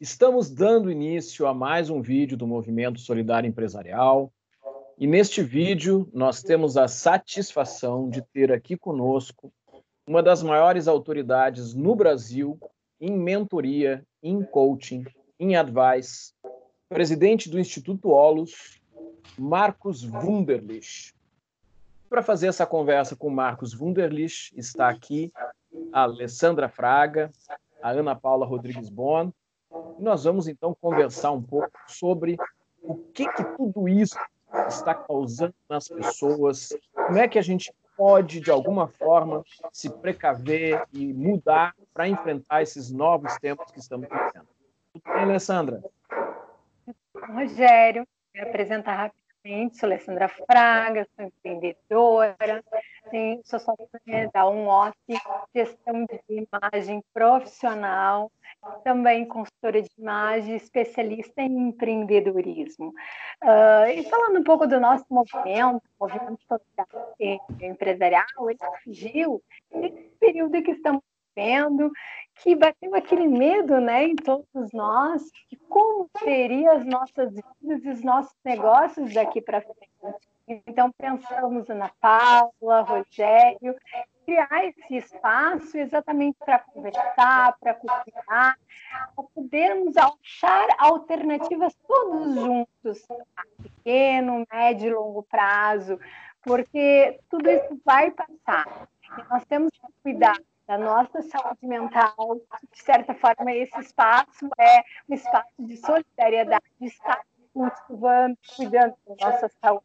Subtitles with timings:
[0.00, 4.32] Estamos dando início a mais um vídeo do Movimento Solidário Empresarial.
[4.96, 9.52] E neste vídeo nós temos a satisfação de ter aqui conosco
[10.06, 12.58] uma das maiores autoridades no Brasil
[12.98, 15.04] em mentoria, em coaching,
[15.38, 16.32] em advice,
[16.88, 18.80] presidente do Instituto Olus,
[19.38, 21.14] Marcos Wunderlich.
[22.08, 25.30] Para fazer essa conversa com Marcos Wunderlich, está aqui
[25.92, 27.30] a Alessandra Fraga,
[27.82, 29.30] a Ana Paula Rodrigues Bon
[29.98, 32.36] e nós vamos então conversar um pouco sobre
[32.82, 34.18] o que, que tudo isso
[34.68, 40.82] está causando nas pessoas, como é que a gente pode, de alguma forma, se precaver
[40.90, 44.48] e mudar para enfrentar esses novos tempos que estamos vivendo.
[44.92, 45.82] Tudo bem, Alessandra?
[47.14, 49.12] Rogério, quero apresentar
[49.44, 52.64] rapidamente, sou Alessandra Fraga, sou empreendedora,
[53.44, 54.94] sou sócia da UNOC,
[55.54, 58.32] gestão de imagem profissional,
[58.84, 62.88] também consultora de imagem, especialista em empreendedorismo.
[63.42, 66.38] Uh, e falando um pouco do nosso movimento, movimento
[67.60, 71.02] empresarial, ele surgiu nesse período que estamos
[71.34, 71.90] vivendo,
[72.36, 77.88] que bateu aquele medo né, em todos nós, de como seriam as nossas vidas e
[77.88, 80.30] os nossos negócios daqui para frente.
[80.66, 83.76] Então, pensamos na Paula, Rogério,
[84.30, 88.56] criar esse espaço exatamente para conversar, para cozinhar,
[89.16, 95.98] para podermos achar alternativas todos juntos, a pequeno, médio e longo prazo,
[96.42, 98.88] porque tudo isso vai passar.
[99.18, 102.40] E nós temos que cuidar da nossa saúde mental.
[102.72, 107.20] De certa forma, esse espaço é um espaço de solidariedade, de estar
[107.52, 109.84] cultivando, cuidando da nossa saúde,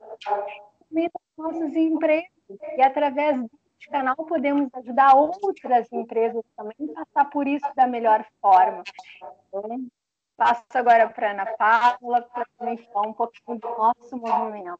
[0.87, 2.29] também das nossas empresas.
[2.77, 3.41] E através
[3.85, 8.83] deste canal podemos ajudar outras empresas também a passar por isso da melhor forma.
[9.47, 9.87] Então,
[10.35, 14.79] passo agora para a Ana Paula para falar um pouquinho do nosso movimento.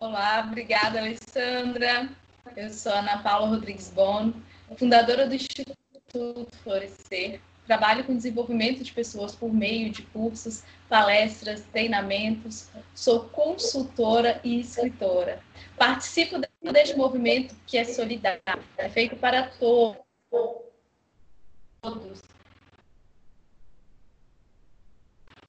[0.00, 2.08] Olá, obrigada, Alessandra.
[2.56, 4.34] Eu sou Ana Paula Rodrigues Bono,
[4.78, 7.40] fundadora do Instituto Florescer.
[7.66, 12.70] Trabalho com desenvolvimento de pessoas por meio de cursos, palestras, treinamentos.
[12.94, 15.42] Sou consultora e escritora.
[15.76, 18.40] Participo deste movimento que é solidário,
[18.78, 19.96] é feito para todos.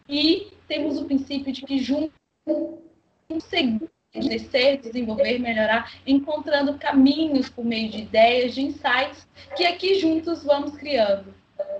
[0.09, 2.13] E temos o princípio de que juntos
[3.27, 10.43] conseguimos crescer, desenvolver, melhorar, encontrando caminhos por meio de ideias, de insights que aqui juntos
[10.43, 11.33] vamos criando.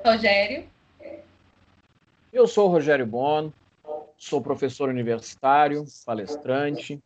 [0.06, 0.66] Rogério?
[2.32, 3.54] Eu sou o Rogério Bono,
[4.18, 7.02] sou professor universitário, palestrante,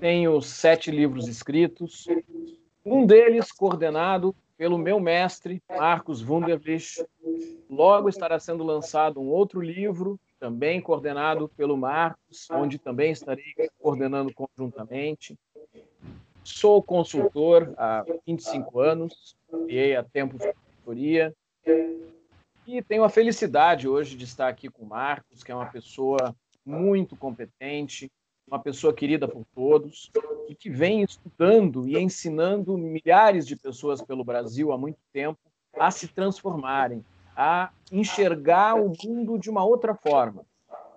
[0.00, 2.06] tenho sete livros escritos,
[2.84, 7.04] um deles coordenado pelo meu mestre, Marcos Wunderlich.
[7.68, 14.32] Logo estará sendo lançado um outro livro também coordenado pelo Marcos, onde também estarei coordenando
[14.34, 15.38] conjuntamente.
[16.42, 21.34] Sou consultor há 25 anos, criei a Tempo de Consultoria,
[22.78, 26.34] e tenho a felicidade hoje de estar aqui com o Marcos, que é uma pessoa
[26.64, 28.10] muito competente,
[28.46, 30.10] uma pessoa querida por todos,
[30.48, 35.38] e que vem estudando e ensinando milhares de pessoas pelo Brasil há muito tempo
[35.78, 37.04] a se transformarem,
[37.36, 40.44] a enxergar o mundo de uma outra forma.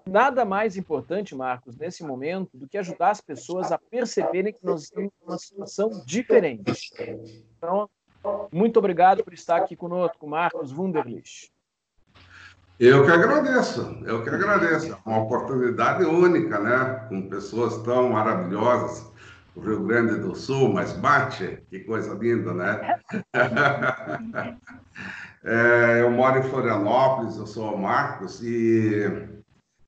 [0.05, 4.83] Nada mais importante, Marcos, nesse momento, do que ajudar as pessoas a perceberem que nós
[4.83, 6.91] estamos em uma situação diferente.
[7.57, 7.89] Então,
[8.51, 11.52] muito obrigado por estar aqui conosco, Marcos Wunderlich.
[12.83, 14.97] Eu que agradeço, eu que agradeço.
[15.05, 17.05] Uma oportunidade única, né?
[17.07, 19.09] Com pessoas tão maravilhosas.
[19.55, 22.99] O Rio Grande do Sul, mas bate, que coisa linda, né?
[25.45, 29.11] É, eu moro em Florianópolis, eu sou o Marcos e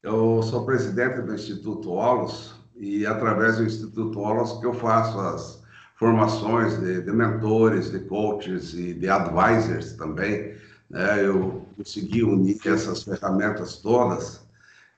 [0.04, 5.64] eu sou presidente do Instituto Olos e através do Instituto Olos que eu faço as
[5.96, 10.58] formações de, de mentores, de coaches e de advisors também.
[10.90, 11.26] Né?
[11.26, 14.42] Eu consegui unir essas ferramentas todas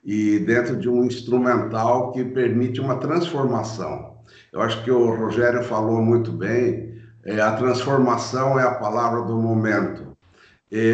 [0.04, 4.16] e dentro de um instrumental que permite uma transformação.
[4.52, 9.36] Eu acho que o Rogério falou muito bem, é, a transformação é a palavra do
[9.36, 10.08] momento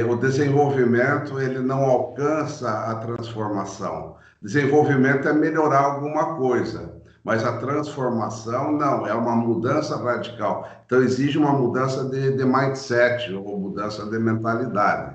[0.09, 4.17] o desenvolvimento ele não alcança a transformação.
[4.41, 6.95] Desenvolvimento é melhorar alguma coisa,
[7.25, 10.69] mas a transformação não, é uma mudança radical.
[10.87, 15.14] Então exige uma mudança de, de mindset ou mudança de mentalidade.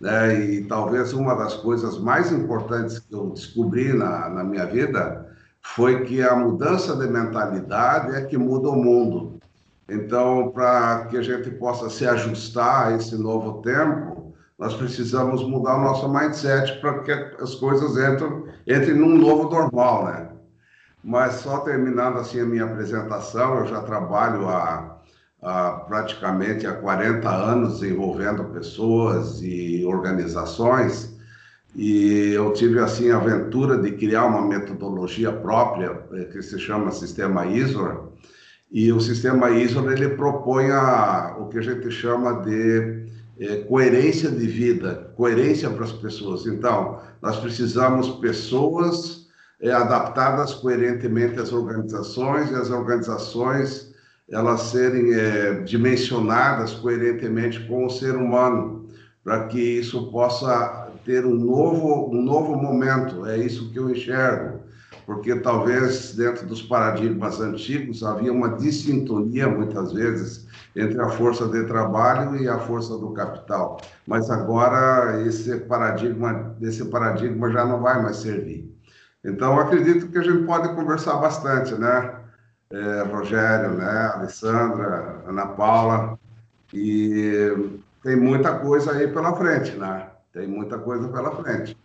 [0.00, 0.44] Né?
[0.44, 5.26] E talvez uma das coisas mais importantes que eu descobri na, na minha vida
[5.60, 9.38] foi que a mudança de mentalidade é que muda o mundo.
[9.88, 15.76] Então, para que a gente possa se ajustar a esse novo tempo, nós precisamos mudar
[15.76, 20.28] o nosso mindset para que as coisas entrem, entrem num novo normal, né?
[21.02, 24.97] Mas só terminando assim a minha apresentação, eu já trabalho há,
[25.42, 31.16] há praticamente há 40 anos envolvendo pessoas e organizações
[31.76, 36.90] e eu tive assim a aventura de criar uma metodologia própria eh, que se chama
[36.90, 38.12] Sistema ISO
[38.70, 43.06] e o Sistema ISO ele propõe a, o que a gente chama de
[43.40, 46.44] é, coerência de vida, coerência para as pessoas.
[46.46, 49.28] Então, nós precisamos pessoas
[49.60, 53.87] é, adaptadas coerentemente às organizações e as organizações
[54.30, 58.86] elas serem é, dimensionadas coerentemente com o ser humano,
[59.24, 63.24] para que isso possa ter um novo, um novo momento.
[63.26, 64.60] É isso que eu enxergo,
[65.06, 70.46] porque talvez dentro dos paradigmas antigos havia uma dissintonia muitas vezes
[70.76, 73.80] entre a força de trabalho e a força do capital.
[74.06, 78.70] Mas agora esse paradigma, esse paradigma já não vai mais servir.
[79.24, 82.17] Então, acredito que a gente pode conversar bastante, né?
[82.70, 84.12] É, Rogério, né?
[84.14, 86.18] Alessandra, Ana Paula,
[86.72, 90.10] e tem muita coisa aí pela frente, né?
[90.32, 91.76] Tem muita coisa pela frente,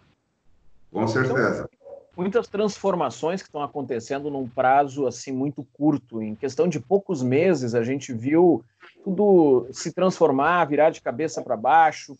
[0.92, 1.68] com certeza
[2.16, 6.22] muitas transformações que estão acontecendo num prazo assim muito curto.
[6.22, 8.64] Em questão de poucos meses, a gente viu
[9.04, 12.18] tudo se transformar, virar de cabeça para baixo.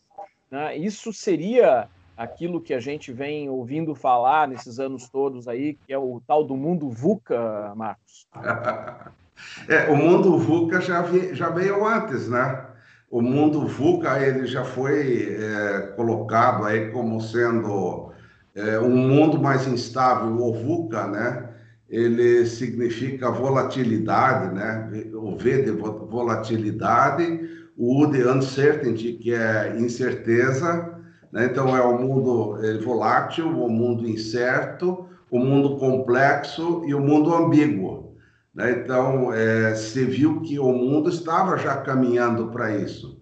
[0.50, 0.78] Né?
[0.78, 1.88] Isso seria
[2.24, 6.44] aquilo que a gente vem ouvindo falar nesses anos todos aí, que é o tal
[6.44, 8.28] do mundo VUCA, Marcos.
[9.68, 12.66] É, o mundo VUCA já, vi, já veio antes, né?
[13.10, 18.12] O mundo VUCA ele já foi é, colocado aí como sendo
[18.56, 21.50] é, um mundo mais instável, o VUCA, né?
[21.90, 25.12] Ele significa volatilidade, né?
[25.14, 27.40] O V de volatilidade,
[27.76, 30.93] o U de uncertainty, que é incerteza,
[31.34, 31.46] né?
[31.46, 37.34] Então é o mundo é, volátil, o mundo incerto, o mundo complexo e o mundo
[37.34, 38.16] ambíguo.
[38.54, 38.72] Né?
[38.72, 43.20] Então, é, se viu que o mundo estava já caminhando para isso.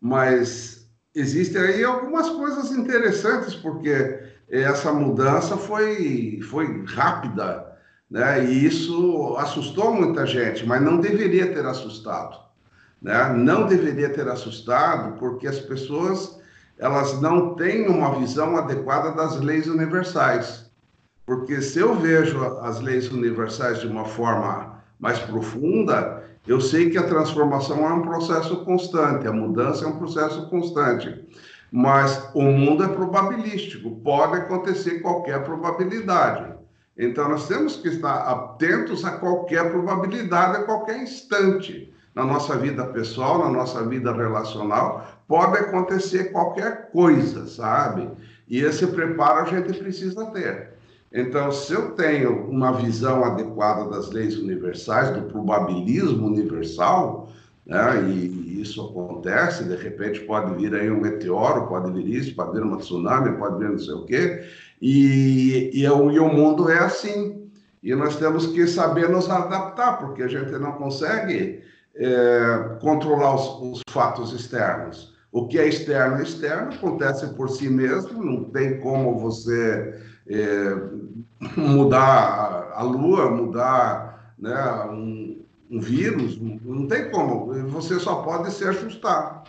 [0.00, 7.66] Mas existem aí algumas coisas interessantes, porque essa mudança foi, foi rápida,
[8.08, 8.44] né?
[8.44, 12.38] E isso assustou muita gente, mas não deveria ter assustado,
[13.02, 13.30] né?
[13.34, 16.37] Não deveria ter assustado porque as pessoas
[16.78, 20.70] elas não têm uma visão adequada das leis universais.
[21.26, 26.96] Porque se eu vejo as leis universais de uma forma mais profunda, eu sei que
[26.96, 31.28] a transformação é um processo constante, a mudança é um processo constante.
[31.70, 36.54] Mas o mundo é probabilístico, pode acontecer qualquer probabilidade.
[36.96, 41.92] Então nós temos que estar atentos a qualquer probabilidade, a qualquer instante.
[42.18, 48.10] Na nossa vida pessoal, na nossa vida relacional, pode acontecer qualquer coisa, sabe?
[48.48, 50.70] E esse preparo a gente precisa ter.
[51.12, 57.28] Então, se eu tenho uma visão adequada das leis universais, do probabilismo universal,
[57.64, 58.02] né?
[58.10, 62.64] E isso acontece, de repente pode vir aí um meteoro, pode vir isso, pode vir
[62.64, 64.44] uma tsunami, pode vir não sei o quê,
[64.82, 65.88] e, e, e
[66.18, 67.48] o mundo é assim.
[67.80, 71.62] E nós temos que saber nos adaptar, porque a gente não consegue
[71.98, 75.12] é, controlar os, os, fatos externos.
[75.32, 80.76] O que é externo é externo, acontece por si mesmo, não tem como você é,
[81.56, 88.64] mudar a lua, mudar né, um, um vírus, não tem como, você só pode se
[88.64, 89.42] ajustar.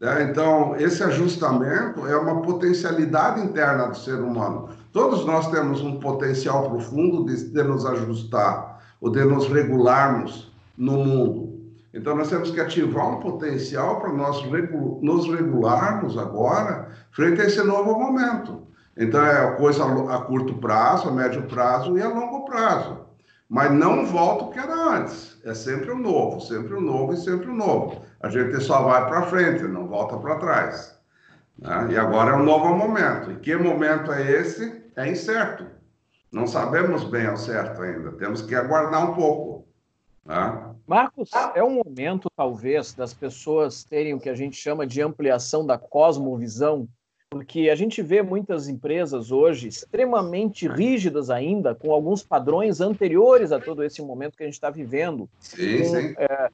[0.00, 0.22] Né?
[0.30, 4.70] Então, esse ajustamento é uma potencialidade interna do ser humano.
[4.90, 10.92] Todos nós temos um potencial profundo de, de nos ajustar, ou de nos regularmos no
[10.92, 11.59] mundo.
[11.92, 14.42] Então, nós temos que ativar um potencial para nós
[15.02, 18.66] nos regularmos agora, frente a esse novo momento.
[18.96, 23.06] Então, é coisa a curto prazo, a médio prazo e a longo prazo.
[23.48, 25.40] Mas não volta o que era antes.
[25.44, 28.02] É sempre o novo, sempre o novo e sempre o novo.
[28.20, 30.96] A gente só vai para frente, não volta para trás.
[31.58, 31.88] Né?
[31.90, 33.32] E agora é um novo momento.
[33.32, 34.84] E que momento é esse?
[34.94, 35.66] É incerto.
[36.30, 38.12] Não sabemos bem ao certo ainda.
[38.12, 39.66] Temos que aguardar um pouco.
[40.24, 40.69] Né?
[40.90, 45.64] Marcos, é um momento, talvez, das pessoas terem o que a gente chama de ampliação
[45.64, 46.88] da cosmovisão
[47.30, 53.60] porque a gente vê muitas empresas hoje extremamente rígidas ainda, com alguns padrões anteriores a
[53.60, 55.30] todo esse momento que a gente está vivendo.
[55.38, 56.14] Sim, com, sim.
[56.18, 56.50] É,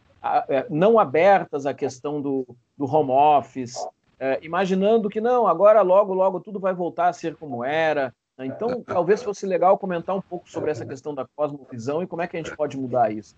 [0.50, 3.74] é, não abertas à questão do, do home office,
[4.20, 8.12] é, imaginando que não, agora logo, logo tudo vai voltar a ser como era.
[8.38, 12.26] Então, talvez fosse legal comentar um pouco sobre essa questão da cosmovisão e como é
[12.26, 13.34] que a gente pode mudar isso.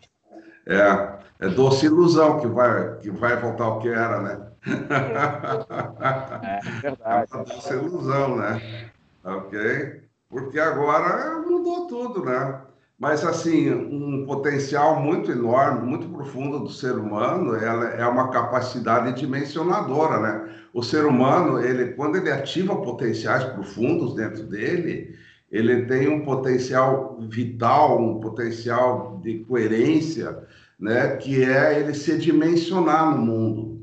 [0.66, 4.48] É, é doce ilusão que vai, que vai voltar ao que era, né?
[6.42, 7.30] É, é verdade.
[7.32, 8.90] É uma doce ilusão, né?
[9.24, 10.02] Ok?
[10.28, 12.60] Porque agora mudou tudo, né?
[12.98, 19.12] Mas, assim, um potencial muito enorme, muito profundo do ser humano, ela é uma capacidade
[19.18, 20.54] dimensionadora, né?
[20.74, 25.16] O ser humano, ele, quando ele ativa potenciais profundos dentro dele,
[25.50, 30.44] ele tem um potencial vital, um potencial de coerência,
[30.78, 31.16] né?
[31.16, 33.78] Que é ele se dimensionar no mundo.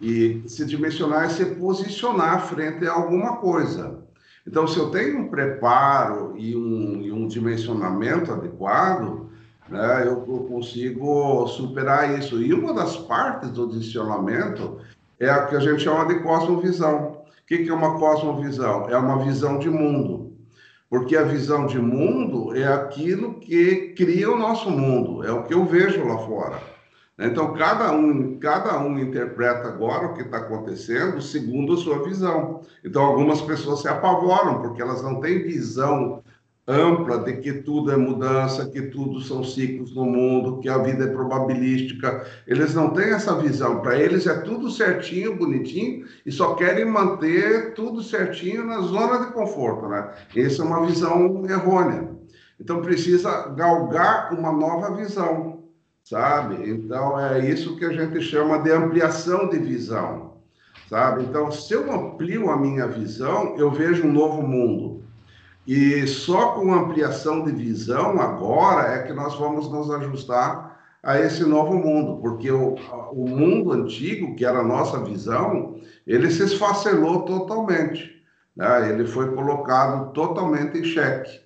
[0.00, 3.98] E se dimensionar é se posicionar frente a alguma coisa.
[4.46, 9.28] Então, se eu tenho um preparo e um, e um dimensionamento adequado,
[9.68, 12.42] né, eu, eu, consigo superar isso.
[12.42, 14.78] E uma das partes do dimensionamento
[15.18, 17.12] é a que a gente chama de cosmovisão.
[17.12, 18.88] O que, que é uma cosmovisão?
[18.88, 20.29] É uma visão de mundo.
[20.90, 25.54] Porque a visão de mundo é aquilo que cria o nosso mundo, é o que
[25.54, 26.60] eu vejo lá fora.
[27.16, 32.62] Então, cada um, cada um interpreta agora o que está acontecendo segundo a sua visão.
[32.84, 36.24] Então, algumas pessoas se apavoram, porque elas não têm visão
[36.70, 41.04] ampla de que tudo é mudança, que tudo são ciclos no mundo, que a vida
[41.04, 42.24] é probabilística.
[42.46, 43.80] Eles não têm essa visão.
[43.80, 49.32] Para eles é tudo certinho, bonitinho, e só querem manter tudo certinho na zona de
[49.32, 49.88] conforto.
[49.88, 50.10] Né?
[50.36, 52.08] Essa é uma visão errônea.
[52.60, 55.60] Então, precisa galgar uma nova visão
[56.10, 56.68] sabe?
[56.68, 60.38] Então é isso que a gente chama de ampliação de visão,
[60.88, 61.22] sabe?
[61.22, 64.89] Então, se eu amplio a minha visão, eu vejo um novo mundo.
[65.70, 71.44] E só com ampliação de visão agora é que nós vamos nos ajustar a esse
[71.44, 72.74] novo mundo, porque o,
[73.12, 78.20] o mundo antigo, que era a nossa visão, ele se esfacelou totalmente.
[78.56, 78.90] Né?
[78.90, 81.40] Ele foi colocado totalmente em xeque.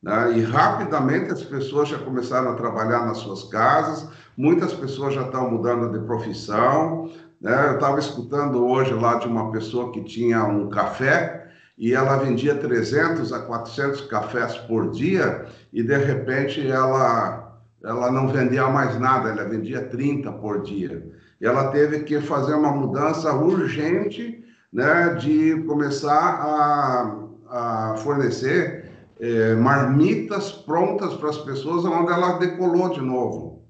[0.00, 0.38] Né?
[0.38, 5.50] E rapidamente as pessoas já começaram a trabalhar nas suas casas, muitas pessoas já estão
[5.50, 7.10] mudando de profissão.
[7.40, 7.70] Né?
[7.70, 11.43] Eu estava escutando hoje lá de uma pessoa que tinha um café
[11.76, 18.28] e ela vendia 300 a 400 cafés por dia e de repente ela, ela não
[18.28, 21.04] vendia mais nada, ela vendia 30 por dia.
[21.40, 27.18] E ela teve que fazer uma mudança urgente né, de começar a,
[27.50, 28.84] a fornecer
[29.20, 33.64] é, marmitas prontas para as pessoas, onde ela decolou de novo.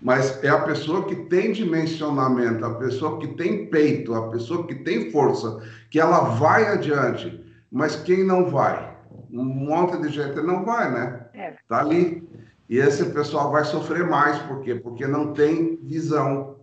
[0.00, 4.74] Mas é a pessoa que tem dimensionamento, a pessoa que tem peito, a pessoa que
[4.74, 7.43] tem força, que ela vai adiante.
[7.74, 8.96] Mas quem não vai?
[9.32, 11.26] Um monte de gente não vai, né?
[11.34, 11.54] É.
[11.68, 12.22] Tá ali.
[12.68, 14.76] E esse pessoal vai sofrer mais, por quê?
[14.76, 16.54] Porque não tem visão.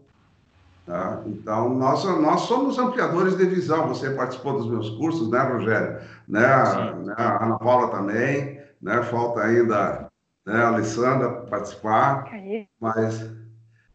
[0.86, 1.22] Tá?
[1.25, 3.89] Então, nós, nós somos ampliadores de visão.
[3.89, 6.00] Você participou dos meus cursos, né, Rogério?
[6.30, 6.48] Né?
[7.03, 7.13] né?
[7.18, 8.62] A Ana Paula também.
[8.82, 9.03] Né?
[9.03, 10.10] Falta ainda
[10.46, 12.24] né, a Alessandra participar.
[12.80, 13.30] Mas,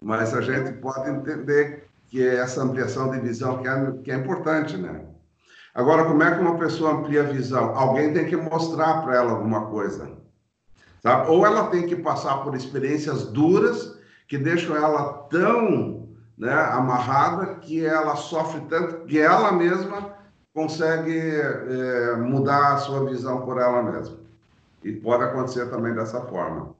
[0.02, 4.16] mas a gente pode entender que é essa ampliação de visão que é, que é
[4.16, 5.00] importante, né?
[5.76, 7.76] Agora, como é que uma pessoa amplia a visão?
[7.76, 10.11] Alguém tem que mostrar para ela alguma coisa.
[11.02, 11.30] Sabe?
[11.30, 17.85] Ou ela tem que passar por experiências duras que deixam ela tão né, amarrada que
[17.85, 20.16] ela sofre tanto que ela mesma
[20.54, 24.16] consegue é, mudar a sua visão por ela mesma.
[24.83, 26.75] E pode acontecer também dessa forma.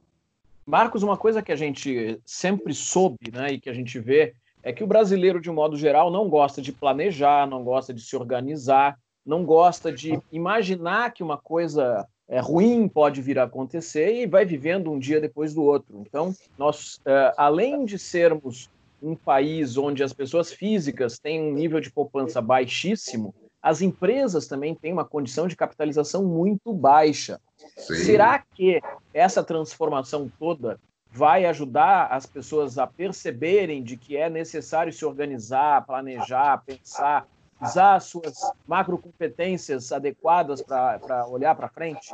[0.65, 4.33] Marcos, uma coisa que a gente sempre soube né, e que a gente vê
[4.67, 8.01] é que o brasileiro, de um modo geral, não gosta de planejar, não gosta de
[8.01, 14.13] se organizar, não gosta de imaginar que uma coisa é, ruim pode vir a acontecer
[14.13, 16.03] e vai vivendo um dia depois do outro.
[16.05, 18.69] Então, nós, é, além de sermos
[19.01, 24.75] um país onde as pessoas físicas têm um nível de poupança baixíssimo, as empresas também
[24.75, 27.39] têm uma condição de capitalização muito baixa.
[27.77, 27.95] Sim.
[27.95, 28.81] Será que
[29.13, 30.77] essa transformação toda
[31.17, 37.25] vai ajudar as pessoas a perceberem de que é necessário se organizar, planejar, pensar,
[37.59, 38.35] usar as suas
[38.67, 42.13] macrocompetências adequadas para olhar para frente?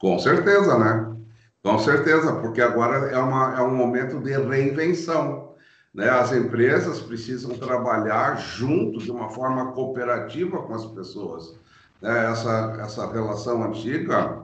[0.00, 1.16] Com certeza, né?
[1.62, 5.54] Com certeza, porque agora é, uma, é um momento de reinvenção.
[5.94, 6.10] Né?
[6.10, 11.56] As empresas precisam trabalhar junto de uma forma cooperativa com as pessoas.
[12.02, 12.32] Né?
[12.32, 14.42] Essa, essa relação antiga,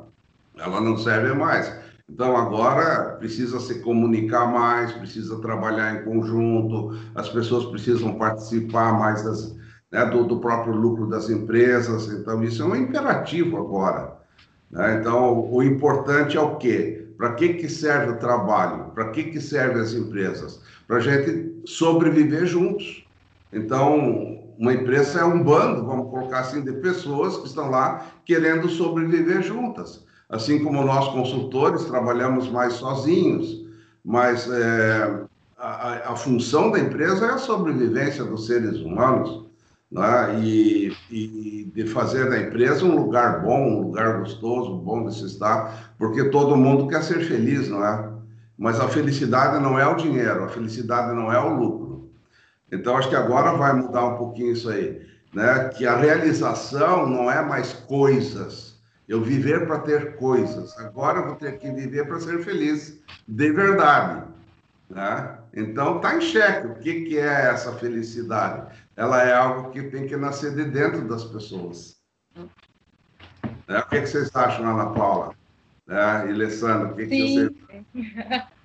[0.56, 1.89] ela não serve mais.
[2.12, 9.22] Então, agora precisa se comunicar mais, precisa trabalhar em conjunto, as pessoas precisam participar mais
[9.22, 9.56] das,
[9.90, 12.08] né, do, do, próprio lucro das empresas.
[12.08, 14.16] Então, isso é um imperativo agora.
[14.70, 14.98] Né?
[15.00, 17.06] Então, o importante é o quê?
[17.16, 18.90] Para que, que serve o trabalho?
[18.94, 20.60] Para que, que servem as empresas?
[20.90, 23.06] para a gente sobreviver juntos.
[23.52, 28.68] Então, uma empresa é um bando, vamos colocar assim, de pessoas que estão lá querendo
[28.68, 30.04] sobreviver juntas.
[30.30, 33.66] Assim como nós consultores trabalhamos mais sozinhos,
[34.04, 35.24] mas é,
[35.58, 39.44] a, a, função da empresa é a sobrevivência dos seres humanos
[39.90, 40.40] né?
[40.40, 45.26] e, e, de fazer da empresa um lugar bom, um lugar gostoso, bom de se
[45.26, 48.08] estar, porque todo mundo quer ser feliz, não é?
[48.56, 52.10] Mas a felicidade não é o dinheiro, a felicidade não é o lucro.
[52.70, 55.00] Então, acho que agora vai mudar um pouquinho isso aí,
[55.34, 55.70] né?
[55.70, 58.69] Que a realização não é mais coisas,
[59.10, 60.78] eu viver para ter coisas.
[60.78, 64.24] Agora eu vou ter que viver para ser feliz, de verdade.
[64.88, 65.36] Né?
[65.52, 68.72] Então está em xeque o que, que é essa felicidade.
[68.96, 72.00] Ela é algo que tem que nascer de dentro das pessoas.
[73.66, 75.34] É, o que, que vocês acham, Ana Paula?
[75.88, 77.50] É, e Alessandra, o que, que vocês...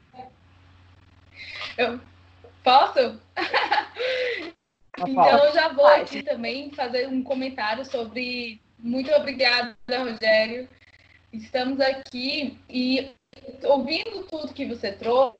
[1.75, 1.99] Eu
[2.63, 3.19] posso?
[5.05, 8.61] então, eu já vou aqui também fazer um comentário sobre.
[8.85, 10.69] Muito obrigada, Rogério.
[11.33, 13.09] Estamos aqui e
[13.63, 15.39] ouvindo tudo que você trouxe,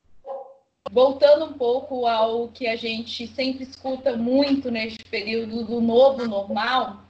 [0.90, 7.04] voltando um pouco ao que a gente sempre escuta muito neste período do novo normal,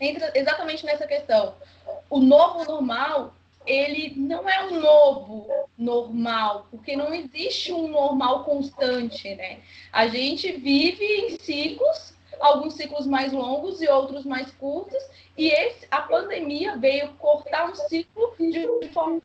[0.00, 1.56] entra exatamente nessa questão.
[2.08, 3.34] O novo normal,
[3.66, 9.58] ele não é um novo normal, porque não existe um normal constante, né?
[9.92, 12.11] A gente vive em ciclos,
[12.42, 15.02] alguns ciclos mais longos e outros mais curtos,
[15.36, 19.22] e esse, a pandemia veio cortar um ciclo de forma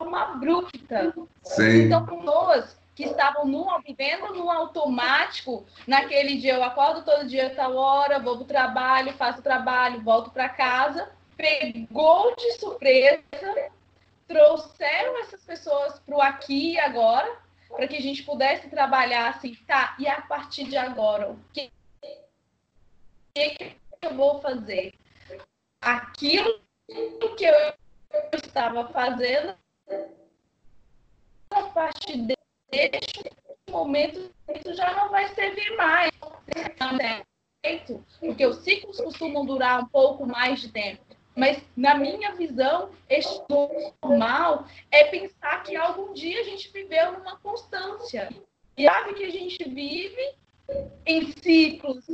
[0.00, 1.12] abrupta.
[1.42, 1.82] Sim.
[1.82, 7.74] Então, pessoas que estavam no, vivendo no automático, naquele dia eu acordo todo dia tal
[7.76, 13.22] hora, vou para o trabalho, faço o trabalho, volto para casa, pegou de surpresa,
[14.28, 17.34] trouxeram essas pessoas para o aqui e agora,
[17.68, 21.70] para que a gente pudesse trabalhar assim, tá, e a partir de agora, o que,
[23.34, 24.94] que eu vou fazer?
[25.80, 26.60] Aquilo
[27.36, 27.74] que eu
[28.34, 29.56] estava fazendo,
[31.50, 32.36] a partir de
[32.72, 33.30] neste
[33.70, 36.10] momento isso já não vai servir mais.
[38.20, 41.02] Porque os ciclos costumam durar um pouco mais de tempo.
[41.34, 47.38] Mas, na minha visão, este normal é pensar que algum dia a gente viveu numa
[47.38, 48.28] constância.
[48.76, 50.34] E sabe que a gente vive
[51.06, 52.04] em ciclos.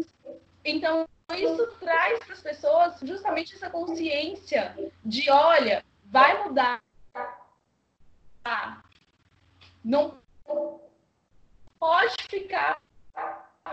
[0.64, 6.83] Então, isso traz para as pessoas justamente essa consciência de: olha, vai mudar.
[9.85, 10.18] Não
[11.79, 12.81] pode ficar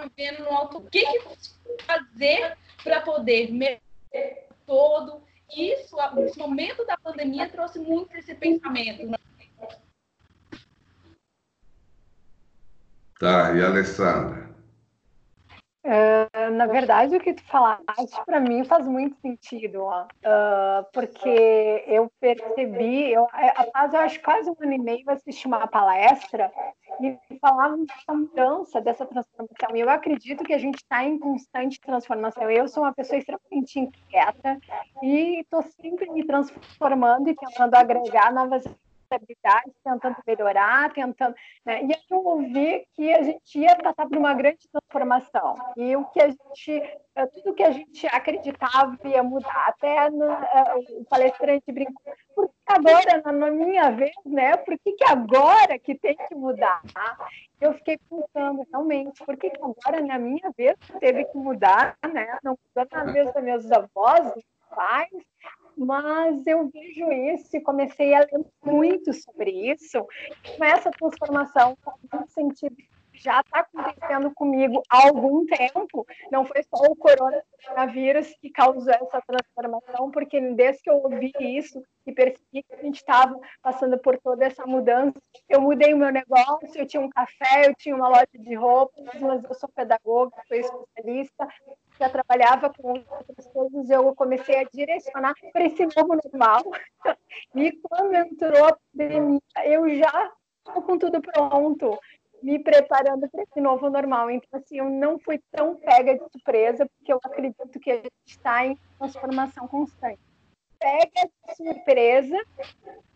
[0.02, 0.78] vivendo no alto.
[0.78, 3.82] O que, que fazer para poder melhorar
[4.66, 5.24] todo
[5.56, 5.96] isso?
[6.20, 9.08] Esse momento da pandemia trouxe muito esse pensamento.
[9.08, 9.18] Né?
[13.18, 14.55] Tá, e Alessandra?
[15.86, 20.02] Uh, na verdade, o que tu falaste para mim faz muito sentido, ó.
[20.04, 25.68] Uh, porque eu percebi, eu, após eu acho quase um ano e meio, assisti uma
[25.68, 26.52] palestra
[27.00, 29.76] e falavam dessa mudança, dessa transformação.
[29.76, 32.50] E eu acredito que a gente está em constante transformação.
[32.50, 34.60] Eu sou uma pessoa extremamente inquieta
[35.04, 38.66] e estou sempre me transformando e tentando agregar novas
[39.12, 41.36] habilidades, tentando melhorar, tentando.
[41.66, 41.84] Né?
[41.84, 45.56] E aí eu ouvi que a gente ia passar por uma grande transformação.
[45.78, 46.82] E o que a gente,
[47.16, 49.68] é, tudo que a gente acreditava ia mudar.
[49.68, 54.58] Até no, é, o palestrante brincou, por que agora, na, minha vez, né?
[54.58, 56.82] Por que, que agora que tem que mudar?
[57.62, 62.38] Eu fiquei pensando, realmente, por que, que agora, na minha vez, teve que mudar, né?
[62.44, 64.44] Não mudou na vez dos meus avós, dos
[64.76, 65.10] pais,
[65.78, 70.06] mas eu vejo isso e comecei a ler muito sobre isso.
[70.60, 71.78] Essa transformação,
[72.12, 72.76] no sentido
[73.18, 79.22] já está acontecendo comigo há algum tempo, não foi só o coronavírus que causou essa
[79.22, 84.18] transformação, porque desde que eu ouvi isso e percebi que a gente estava passando por
[84.20, 88.10] toda essa mudança, eu mudei o meu negócio, eu tinha um café, eu tinha uma
[88.10, 91.48] loja de roupas, mas eu sou pedagoga, sou especialista,
[92.00, 96.64] já trabalhava com outras coisas, eu comecei a direcionar para esse novo normal.
[97.54, 100.32] E quando entrou a pandemia, eu já
[100.66, 102.00] estou com tudo pronto,
[102.42, 104.30] me preparando para esse novo normal.
[104.32, 108.12] Então, assim, eu não fui tão pega de surpresa, porque eu acredito que a gente
[108.26, 110.20] está em transformação constante.
[110.80, 112.38] Pega de surpresa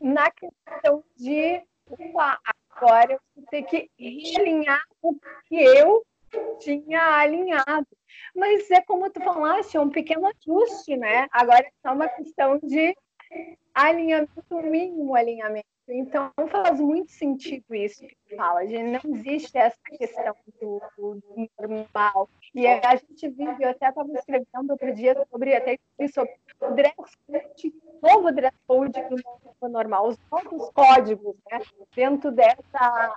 [0.01, 1.61] na questão de,
[2.71, 5.15] agora eu vou ter que realinhar o
[5.45, 6.05] que eu
[6.59, 7.87] tinha alinhado.
[8.35, 11.27] Mas é como tu falaste, é um pequeno ajuste, né?
[11.31, 12.95] Agora é só uma questão de
[13.73, 15.67] alinhamento, mínimo alinhamento.
[15.91, 21.49] Então faz muito sentido isso que tu fala, de não existe essa questão do, do
[21.59, 22.29] normal.
[22.53, 25.79] E a gente vive, eu até estava escrevendo outro dia sobre até
[26.13, 29.01] sobre o dress code, novo dress code
[29.61, 31.59] do normal, os novos códigos, né?
[31.95, 33.15] Dentro dessa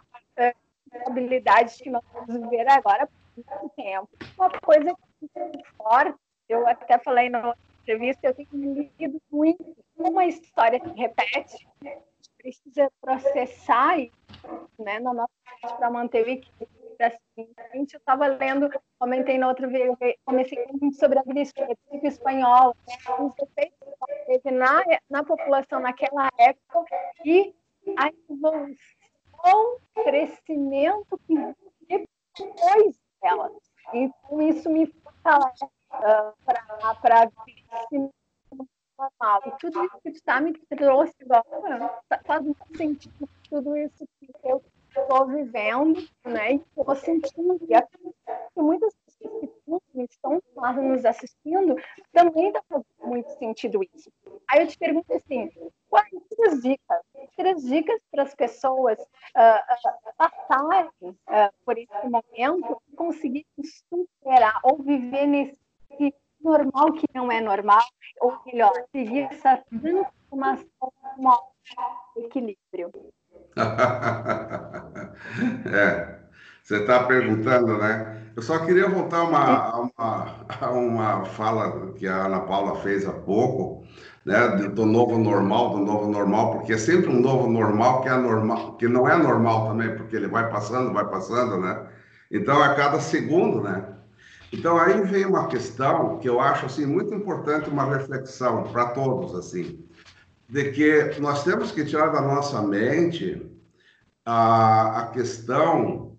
[1.07, 4.09] habilidades que nós vamos viver agora por muito tempo.
[4.37, 8.49] Uma coisa muito forte, eu até falei na entrevista, eu tenho
[8.99, 12.03] lido muito, uma história se repete, a gente
[12.39, 14.13] precisa processar isso,
[14.79, 15.31] né, na nossa
[15.77, 16.83] para manter o equilíbrio.
[17.75, 19.93] Eu estava lendo, comentei na outra vez,
[20.25, 26.29] comecei muito sobre a gripe espanhola, né, os efeitos que teve na, na população naquela
[26.39, 27.53] época e
[27.97, 28.77] a evolução
[29.45, 31.35] o crescimento que
[31.89, 33.53] depois dela.
[33.93, 37.31] Então, isso me fortalece uh, para
[38.99, 39.43] normal.
[39.47, 44.29] E tudo isso que tu está me trouxe agora faz muito sentido tudo isso que
[44.45, 46.55] eu estou vivendo, né?
[46.55, 47.61] E estou sentindo.
[48.57, 48.95] E muitas
[49.93, 51.77] que estão lá nos assistindo
[52.13, 54.11] também está fazendo muito sentido isso.
[54.49, 55.49] Aí eu te pergunto assim,
[55.89, 56.09] quais
[56.47, 57.01] as dicas?
[57.37, 59.63] Três dicas para as pessoas uh,
[60.17, 63.47] passarem uh, por esse momento e conseguirem
[63.89, 65.61] superar ou viver nesse
[66.41, 67.85] normal que não é normal,
[68.21, 70.93] ou melhor, seguir essa transformação
[72.17, 72.91] de equilíbrio.
[75.73, 76.23] é,
[76.63, 78.23] você está perguntando, né?
[78.35, 83.85] Eu só queria voltar uma, uma, uma fala que a Ana Paula fez há pouco,
[84.25, 88.17] né, do novo normal, do novo normal, porque é sempre um novo normal que é
[88.17, 91.87] normal, que não é normal também, porque ele vai passando, vai passando, né?
[92.31, 93.85] Então a cada segundo, né?
[94.53, 99.35] Então aí vem uma questão que eu acho assim muito importante, uma reflexão para todos
[99.35, 99.85] assim,
[100.49, 103.51] de que nós temos que tirar da nossa mente
[104.25, 106.12] a, a questão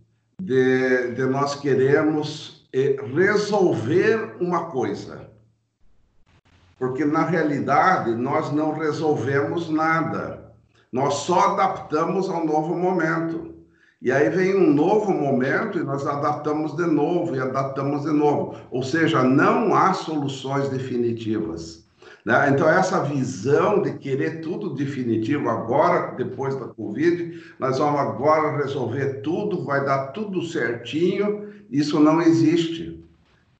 [0.44, 5.30] de, de nós queremos eh, resolver uma coisa.
[6.78, 10.54] Porque, na realidade, nós não resolvemos nada.
[10.92, 13.54] Nós só adaptamos ao novo momento.
[14.02, 18.58] E aí vem um novo momento e nós adaptamos de novo e adaptamos de novo.
[18.70, 21.83] Ou seja, não há soluções definitivas.
[22.26, 22.50] Né?
[22.50, 29.22] Então, essa visão de querer tudo definitivo agora, depois da Covid, nós vamos agora resolver
[29.22, 33.04] tudo, vai dar tudo certinho, isso não existe.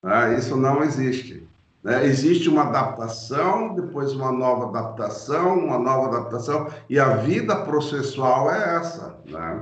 [0.02, 0.38] Né?
[0.38, 1.46] Isso não existe.
[1.84, 2.06] Né?
[2.06, 8.78] Existe uma adaptação, depois uma nova adaptação, uma nova adaptação, e a vida processual é
[8.78, 9.18] essa.
[9.26, 9.62] Né?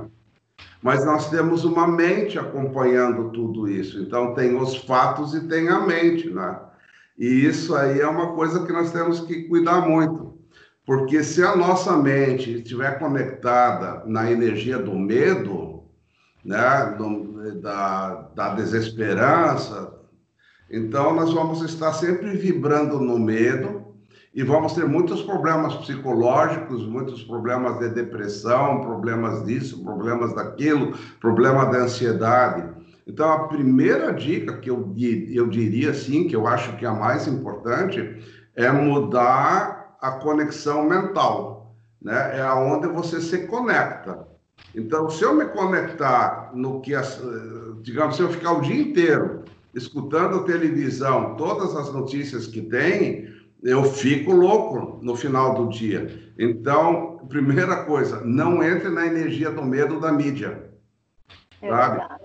[0.80, 4.00] Mas nós temos uma mente acompanhando tudo isso.
[4.00, 6.30] Então, tem os fatos e tem a mente.
[6.30, 6.56] Né?
[7.18, 10.38] E isso aí é uma coisa que nós temos que cuidar muito.
[10.84, 15.84] Porque se a nossa mente estiver conectada na energia do medo,
[16.44, 19.94] né, do, da, da desesperança,
[20.70, 23.82] então nós vamos estar sempre vibrando no medo
[24.34, 31.66] e vamos ter muitos problemas psicológicos, muitos problemas de depressão, problemas disso, problemas daquilo, problema
[31.66, 32.81] da ansiedade.
[33.06, 34.94] Então, a primeira dica que eu,
[35.30, 38.22] eu diria assim, que eu acho que é a mais importante,
[38.54, 42.38] é mudar a conexão mental, né?
[42.38, 44.26] É aonde você se conecta.
[44.74, 46.92] Então, se eu me conectar no que,
[47.82, 53.84] digamos, se eu ficar o dia inteiro escutando televisão, todas as notícias que tem, eu
[53.84, 56.32] fico louco no final do dia.
[56.38, 60.70] Então, primeira coisa, não entre na energia do medo da mídia.
[61.60, 61.98] É sabe?
[61.98, 62.21] Verdade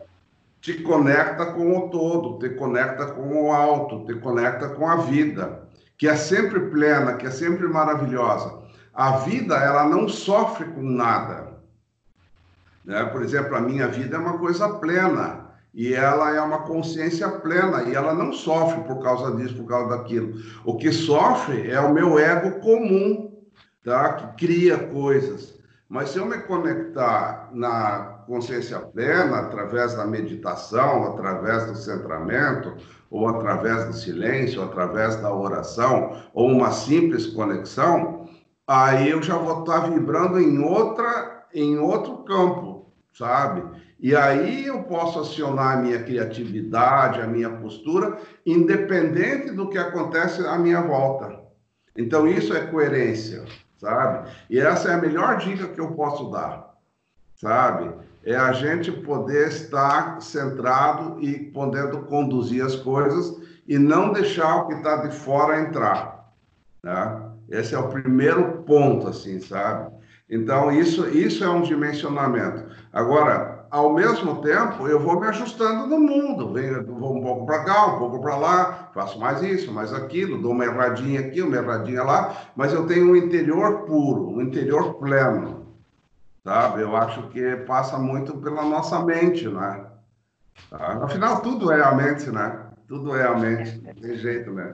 [0.68, 5.66] te conecta com o todo, te conecta com o alto, te conecta com a vida,
[5.98, 8.54] que é sempre plena, que é sempre maravilhosa.
[8.94, 11.54] A vida, ela não sofre com nada.
[12.84, 13.02] Né?
[13.06, 17.84] Por exemplo, a minha vida é uma coisa plena e ela é uma consciência plena
[17.84, 20.34] e ela não sofre por causa disso, por causa daquilo.
[20.66, 23.42] O que sofre é o meu ego comum,
[23.86, 24.16] tá?
[24.16, 25.58] Que cria coisas.
[25.88, 32.76] Mas se eu me conectar na consciência plena, através da meditação, através do centramento,
[33.10, 38.30] ou através do silêncio, ou através da oração, ou uma simples conexão,
[38.68, 43.64] aí eu já vou estar vibrando em outra, em outro campo, sabe?
[44.00, 50.46] E aí eu posso acionar a minha criatividade, a minha postura, independente do que acontece
[50.46, 51.40] à minha volta.
[51.98, 53.44] Então isso é coerência,
[53.78, 54.30] sabe?
[54.50, 56.76] E essa é a melhor dica que eu posso dar,
[57.36, 57.92] sabe?
[58.28, 64.68] É a gente poder estar centrado e podendo conduzir as coisas e não deixar o
[64.68, 66.30] que está de fora entrar.
[66.82, 67.32] Tá?
[67.50, 69.96] Esse é o primeiro ponto, assim, sabe?
[70.30, 72.66] Então, isso, isso é um dimensionamento.
[72.92, 76.52] Agora, ao mesmo tempo, eu vou me ajustando no mundo.
[76.52, 80.42] Venho, vou um pouco para cá, um pouco para lá, faço mais isso, mais aquilo,
[80.42, 84.96] dou uma erradinha aqui, uma erradinha lá, mas eu tenho um interior puro, um interior
[84.96, 85.67] pleno
[86.48, 86.82] sabe?
[86.82, 89.86] Eu acho que passa muito pela nossa mente, né?
[90.70, 91.04] Tá?
[91.04, 92.68] Afinal, tudo é a mente, né?
[92.88, 94.74] Tudo é a mente, tem jeito, né?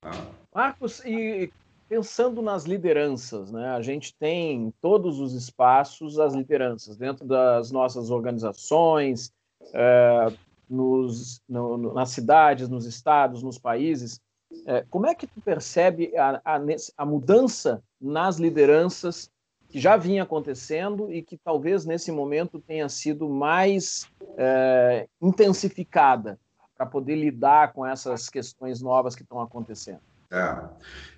[0.00, 0.10] Tá?
[0.52, 1.52] Marcos, e
[1.88, 3.68] pensando nas lideranças, né?
[3.68, 9.32] A gente tem em todos os espaços as lideranças, dentro das nossas organizações,
[9.72, 10.32] é,
[10.68, 14.20] nos, no, nas cidades, nos estados, nos países.
[14.66, 16.60] É, como é que tu percebe a, a,
[16.96, 19.30] a, mudança nas lideranças
[19.68, 26.38] que já vinha acontecendo e que talvez nesse momento tenha sido mais é, intensificada
[26.76, 30.00] para poder lidar com essas questões novas que estão acontecendo?
[30.30, 30.58] É.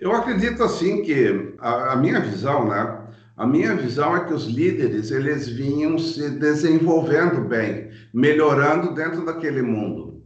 [0.01, 3.07] Eu acredito assim que a, a, minha visão, né?
[3.37, 9.63] A minha visão é que os líderes eles vinham se desenvolvendo bem, melhorando dentro daquele
[9.63, 10.23] mundo,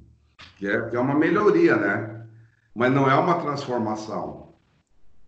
[0.56, 2.26] que é, que é uma melhoria, né?
[2.74, 4.43] Mas não é uma transformação.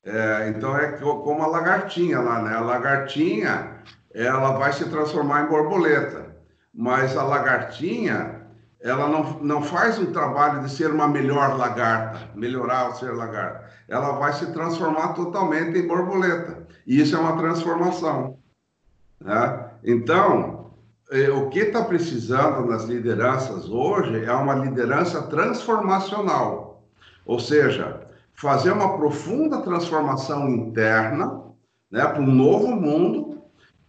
[0.07, 2.55] É, então é como a lagartinha lá, né?
[2.55, 3.83] A lagartinha
[4.15, 6.37] ela vai se transformar em borboleta,
[6.73, 8.37] mas a lagartinha
[8.81, 13.69] ela não, não faz um trabalho de ser uma melhor lagarta, melhorar o ser lagarta.
[13.89, 16.67] Ela vai se transformar totalmente em borboleta.
[16.87, 18.39] E isso é uma transformação.
[19.21, 19.71] Né?
[19.83, 20.71] Então,
[21.11, 26.85] eh, o que está precisando nas lideranças hoje é uma liderança transformacional.
[27.25, 28.07] Ou seja,
[28.37, 31.43] fazer uma profunda transformação interna
[31.91, 33.43] né, para um novo mundo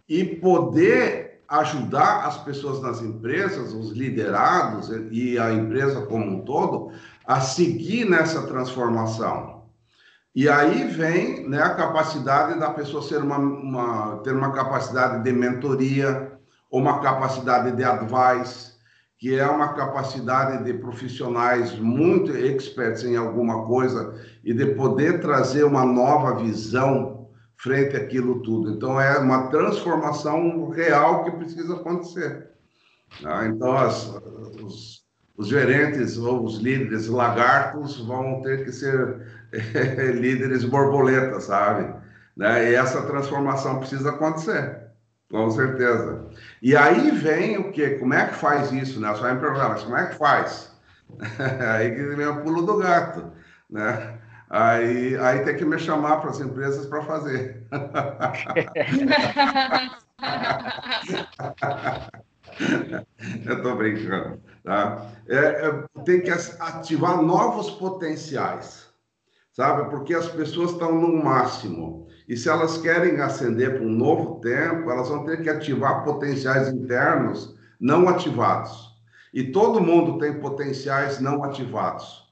[0.08, 6.92] e poder ajudar as pessoas nas empresas, os liderados e a empresa como um todo,
[7.26, 9.62] a seguir nessa transformação.
[10.34, 15.32] E aí vem né, a capacidade da pessoa ser uma, uma, ter uma capacidade de
[15.32, 16.32] mentoria,
[16.70, 18.77] uma capacidade de advice,
[19.18, 25.64] que é uma capacidade de profissionais muito experts em alguma coisa e de poder trazer
[25.64, 28.70] uma nova visão frente àquilo tudo.
[28.70, 32.48] Então, é uma transformação real que precisa acontecer.
[33.20, 33.46] Tá?
[33.46, 34.06] Então, as,
[34.62, 35.04] os,
[35.36, 39.20] os, gerentes ou os líderes lagartos vão ter que ser
[40.14, 41.92] líderes borboletas, sabe?
[42.36, 42.70] Né?
[42.70, 44.87] E essa transformação precisa acontecer,
[45.30, 46.26] com certeza.
[46.62, 47.90] E aí vem o quê?
[47.90, 49.00] Como é que faz isso?
[49.00, 49.14] Né?
[49.14, 50.72] Só em programas, como é que faz?
[51.74, 53.30] aí que vem o pulo do gato,
[53.70, 54.18] né?
[54.50, 57.66] Aí, aí tem que me chamar para as empresas para fazer.
[63.44, 64.40] Eu estou brincando.
[64.64, 65.06] Tá?
[65.28, 68.88] É, é, tem que ativar novos potenciais,
[69.52, 69.90] sabe?
[69.90, 72.07] Porque as pessoas estão no máximo.
[72.28, 76.68] E se elas querem ascender para um novo tempo, elas vão ter que ativar potenciais
[76.68, 78.88] internos não ativados.
[79.32, 82.28] E todo mundo tem potenciais não ativados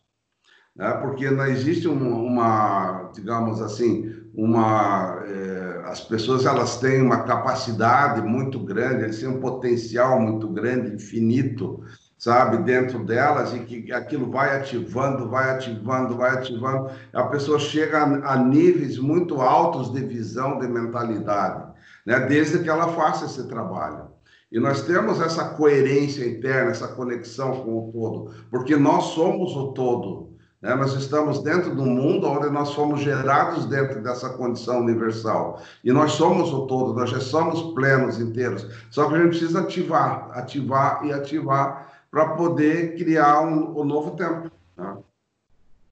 [0.76, 0.92] né?
[1.00, 8.20] porque não existe uma, uma digamos assim, uma é, as pessoas elas têm uma capacidade
[8.20, 11.82] muito grande, eles têm um potencial muito grande, infinito,
[12.18, 18.02] sabe, dentro delas e que aquilo vai ativando, vai ativando, vai ativando, a pessoa chega
[18.02, 21.64] a, níveis muito altos de visão, de mentalidade,
[22.04, 22.20] né?
[22.20, 24.06] Desde que ela faça esse trabalho.
[24.50, 29.72] E nós temos essa coerência interna, essa conexão com o todo, porque nós somos o
[29.72, 30.26] todo.
[30.62, 30.74] Né?
[30.74, 35.60] Nós estamos dentro do mundo onde nós fomos gerados dentro dessa condição universal.
[35.84, 38.66] E nós somos o todo, nós já somos plenos, inteiros.
[38.90, 44.16] Só que a gente precisa ativar, ativar e ativar para poder criar um, um novo
[44.16, 44.50] tempo.
[44.74, 44.96] Né?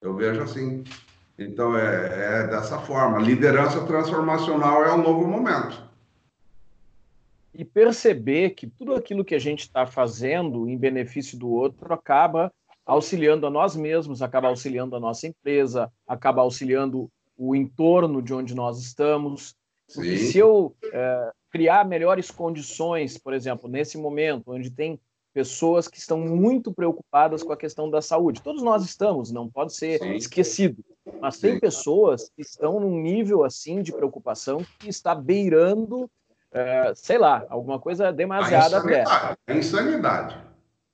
[0.00, 0.82] Eu vejo assim.
[1.38, 3.18] Então, é, é dessa forma.
[3.18, 5.84] Liderança transformacional é um novo momento
[7.56, 12.50] e perceber que tudo aquilo que a gente está fazendo em benefício do outro acaba
[12.84, 18.54] auxiliando a nós mesmos, acaba auxiliando a nossa empresa, acaba auxiliando o entorno de onde
[18.54, 19.54] nós estamos.
[19.94, 24.98] Porque se eu é, criar melhores condições, por exemplo, nesse momento, onde tem
[25.34, 28.40] pessoas que estão muito preocupadas com a questão da saúde.
[28.40, 30.14] Todos nós estamos, não pode ser Sim.
[30.14, 30.82] esquecido.
[31.20, 36.08] Mas tem pessoas que estão num nível assim de preocupação que está beirando,
[36.52, 39.04] é, sei lá, alguma coisa demasiada até.
[39.04, 40.40] A insanidade.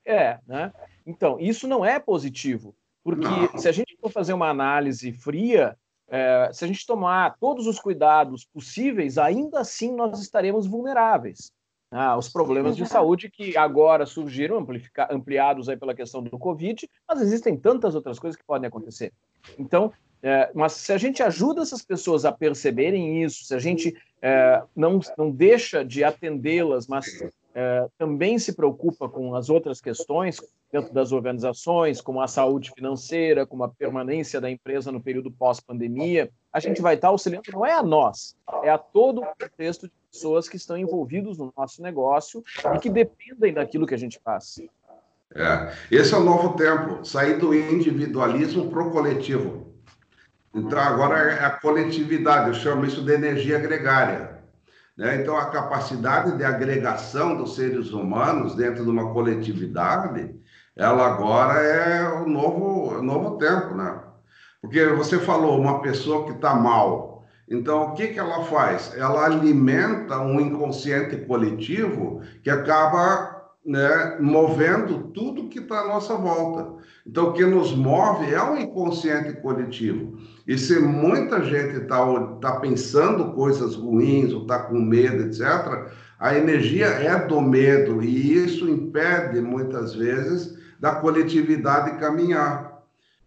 [0.07, 0.73] É, né?
[1.07, 2.75] Então, isso não é positivo,
[3.05, 3.59] porque não.
[3.59, 5.77] se a gente for fazer uma análise fria,
[6.09, 11.53] é, se a gente tomar todos os cuidados possíveis, ainda assim nós estaremos vulneráveis
[11.91, 14.65] ah, os problemas de saúde que agora surgiram,
[15.11, 19.13] ampliados aí pela questão do Covid, mas existem tantas outras coisas que podem acontecer.
[19.59, 23.97] Então, é, mas se a gente ajuda essas pessoas a perceberem isso, se a gente
[24.23, 29.81] é, não, não deixa de atendê-las, mas é, é, também se preocupa com as outras
[29.81, 35.31] questões dentro das organizações, como a saúde financeira, como a permanência da empresa no período
[35.31, 39.89] pós-pandemia, a gente vai estar auxiliando, não é a nós, é a todo o contexto
[39.89, 42.43] de pessoas que estão envolvidos no nosso negócio
[42.75, 44.61] e que dependem daquilo que a gente faz.
[45.35, 49.73] É, esse é o novo tempo, sair do individualismo para o coletivo.
[50.53, 54.41] Então, agora é a coletividade, eu chamo isso de energia gregária.
[54.97, 55.23] Né?
[55.23, 60.35] Então, a capacidade de agregação dos seres humanos dentro de uma coletividade,
[60.77, 64.01] ela agora é o novo, o novo tempo, né?
[64.61, 67.10] Porque você falou, uma pessoa que está mal.
[67.51, 68.95] Então, o que, que ela faz?
[68.97, 76.81] Ela alimenta um inconsciente coletivo que acaba né, movendo tudo que está à nossa volta.
[77.05, 80.17] Então, o que nos move é o inconsciente coletivo.
[80.47, 81.99] E se muita gente está
[82.41, 88.35] tá pensando coisas ruins, ou está com medo, etc., a energia é do medo, e
[88.45, 92.83] isso impede, muitas vezes, da coletividade caminhar.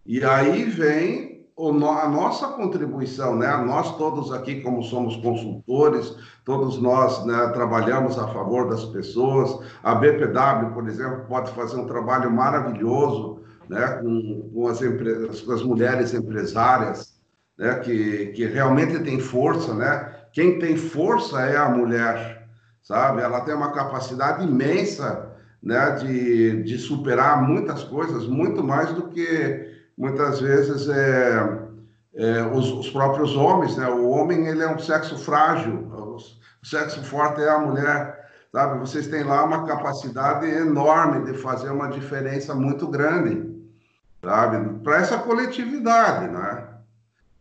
[0.05, 3.56] E aí vem a nossa contribuição, né?
[3.58, 9.60] Nós todos aqui, como somos consultores, todos nós né, trabalhamos a favor das pessoas.
[9.84, 15.52] A BPW, por exemplo, pode fazer um trabalho maravilhoso né, com, com as, empresas, com
[15.52, 17.20] as mulheres empresárias,
[17.58, 20.12] né, que, que realmente tem força, né?
[20.32, 22.48] Quem tem força é a mulher,
[22.82, 23.22] sabe?
[23.22, 29.72] Ela tem uma capacidade imensa, né, de, de superar muitas coisas, muito mais do que
[29.97, 31.60] muitas vezes é,
[32.15, 33.88] é os, os, próprios homens, né?
[33.88, 38.79] O homem ele é um sexo frágil, o sexo forte é a mulher, sabe?
[38.79, 43.53] Vocês têm lá uma capacidade enorme de fazer uma diferença muito grande
[44.23, 44.79] sabe?
[44.79, 46.65] Para essa coletividade, né?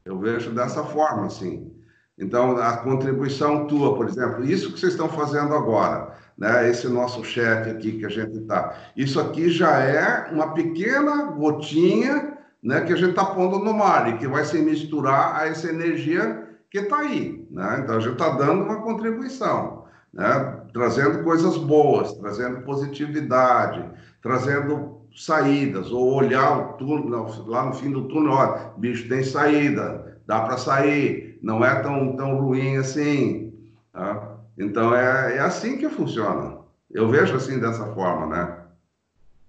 [0.04, 1.72] Eu vejo dessa forma, assim.
[2.18, 6.68] Então, a contribuição tua, por exemplo, isso que vocês estão fazendo agora, né?
[6.68, 12.31] Esse nosso chat aqui que a gente está, isso aqui já é uma pequena gotinha,
[12.62, 12.82] né?
[12.82, 16.48] Que a gente está pondo no mar e que vai se misturar a essa energia
[16.70, 17.80] que está aí, né?
[17.82, 20.60] Então, a gente está dando uma contribuição, né?
[20.72, 23.84] Trazendo coisas boas, trazendo positividade,
[24.22, 30.18] trazendo saídas, ou olhar o túnel, lá no fim do túnel, olha, bicho, tem saída,
[30.26, 33.52] dá para sair, não é tão, tão ruim assim.
[33.92, 34.38] Tá?
[34.56, 36.58] Então, é, é assim que funciona.
[36.90, 38.58] Eu vejo assim dessa forma, né?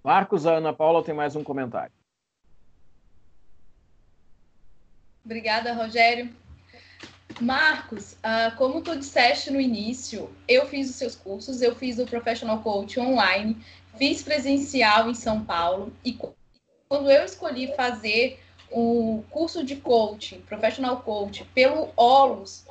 [0.02, 1.92] Marcos, a Ana Paula tem mais um comentário.
[5.24, 6.34] Obrigada, Rogério.
[7.40, 12.06] Marcos, uh, como tu disseste no início, eu fiz os seus cursos, eu fiz o
[12.06, 13.56] Professional Coach online,
[13.96, 16.16] fiz presencial em São Paulo e
[16.88, 22.66] quando eu escolhi fazer o curso de coaching, professional coaching, pelo OLUS,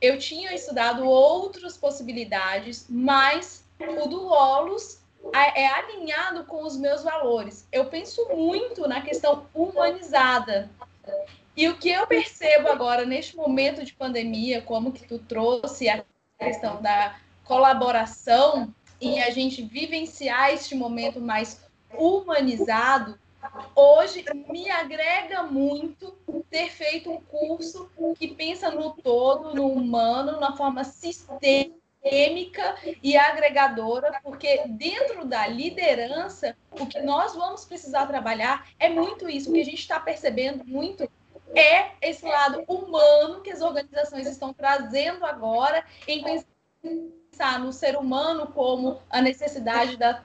[0.00, 4.98] eu tinha estudado outras possibilidades, mas o do OLUS
[5.32, 7.66] é alinhado com os meus valores.
[7.70, 10.68] Eu penso muito na questão humanizada.
[11.56, 16.04] E o que eu percebo agora, neste momento de pandemia, como que tu trouxe a
[16.38, 21.60] questão da colaboração, e a gente vivenciar este momento mais
[21.92, 23.18] humanizado,
[23.74, 26.16] hoje me agrega muito
[26.48, 31.72] ter feito um curso que pensa no todo, no humano, na forma sistêmica
[33.02, 39.50] e agregadora, porque dentro da liderança, o que nós vamos precisar trabalhar é muito isso,
[39.50, 41.10] o que a gente está percebendo muito
[41.54, 46.42] é esse lado humano que as organizações estão trazendo agora em
[46.82, 50.24] pensar no ser humano como a necessidade da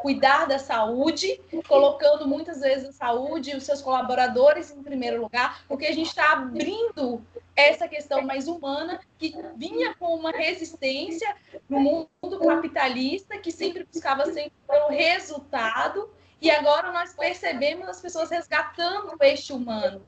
[0.00, 5.62] cuidar da saúde, colocando muitas vezes a saúde e os seus colaboradores em primeiro lugar,
[5.68, 7.22] porque a gente está abrindo
[7.54, 11.34] essa questão mais humana que vinha com uma resistência
[11.68, 16.10] no mundo capitalista que sempre buscava sempre pelo resultado
[16.40, 20.02] e agora nós percebemos as pessoas resgatando este humano.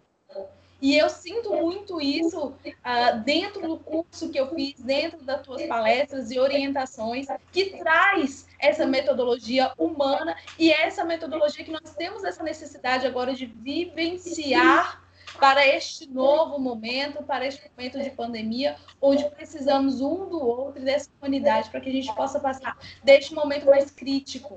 [0.81, 5.63] E eu sinto muito isso uh, dentro do curso que eu fiz, dentro das tuas
[5.67, 12.45] palestras e orientações, que traz essa metodologia humana e essa metodologia que nós temos essa
[12.45, 15.03] necessidade agora de vivenciar
[15.39, 20.85] para este novo momento, para este momento de pandemia, onde precisamos um do outro e
[20.85, 24.57] dessa humanidade para que a gente possa passar deste momento mais crítico.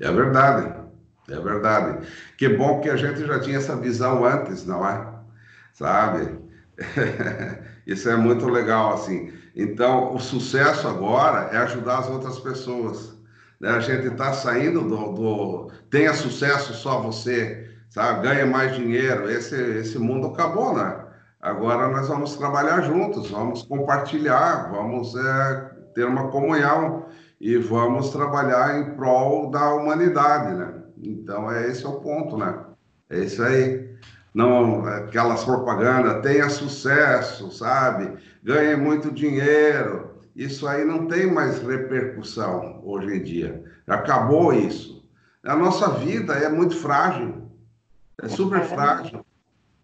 [0.00, 0.91] É verdade.
[1.32, 2.06] É verdade.
[2.36, 5.06] Que bom que a gente já tinha essa visão antes, não é?
[5.72, 6.38] Sabe?
[7.86, 9.32] Isso é muito legal, assim.
[9.56, 13.16] Então, o sucesso agora é ajudar as outras pessoas.
[13.60, 13.70] Né?
[13.70, 18.28] A gente está saindo do, do, Tenha sucesso só você, sabe?
[18.28, 19.30] Ganha mais dinheiro.
[19.30, 21.04] Esse, esse mundo acabou, né?
[21.40, 27.06] Agora nós vamos trabalhar juntos, vamos compartilhar, vamos é, ter uma comunhão
[27.40, 30.81] e vamos trabalhar em prol da humanidade, né?
[31.02, 32.64] Então, é esse é o ponto, né?
[33.10, 33.90] É isso aí.
[34.32, 38.16] Não, aquelas propagandas, tenha sucesso, sabe?
[38.42, 40.12] Ganhe muito dinheiro.
[40.34, 43.62] Isso aí não tem mais repercussão hoje em dia.
[43.86, 45.06] Acabou isso.
[45.44, 47.50] A nossa vida é muito frágil.
[48.22, 49.24] É super frágil.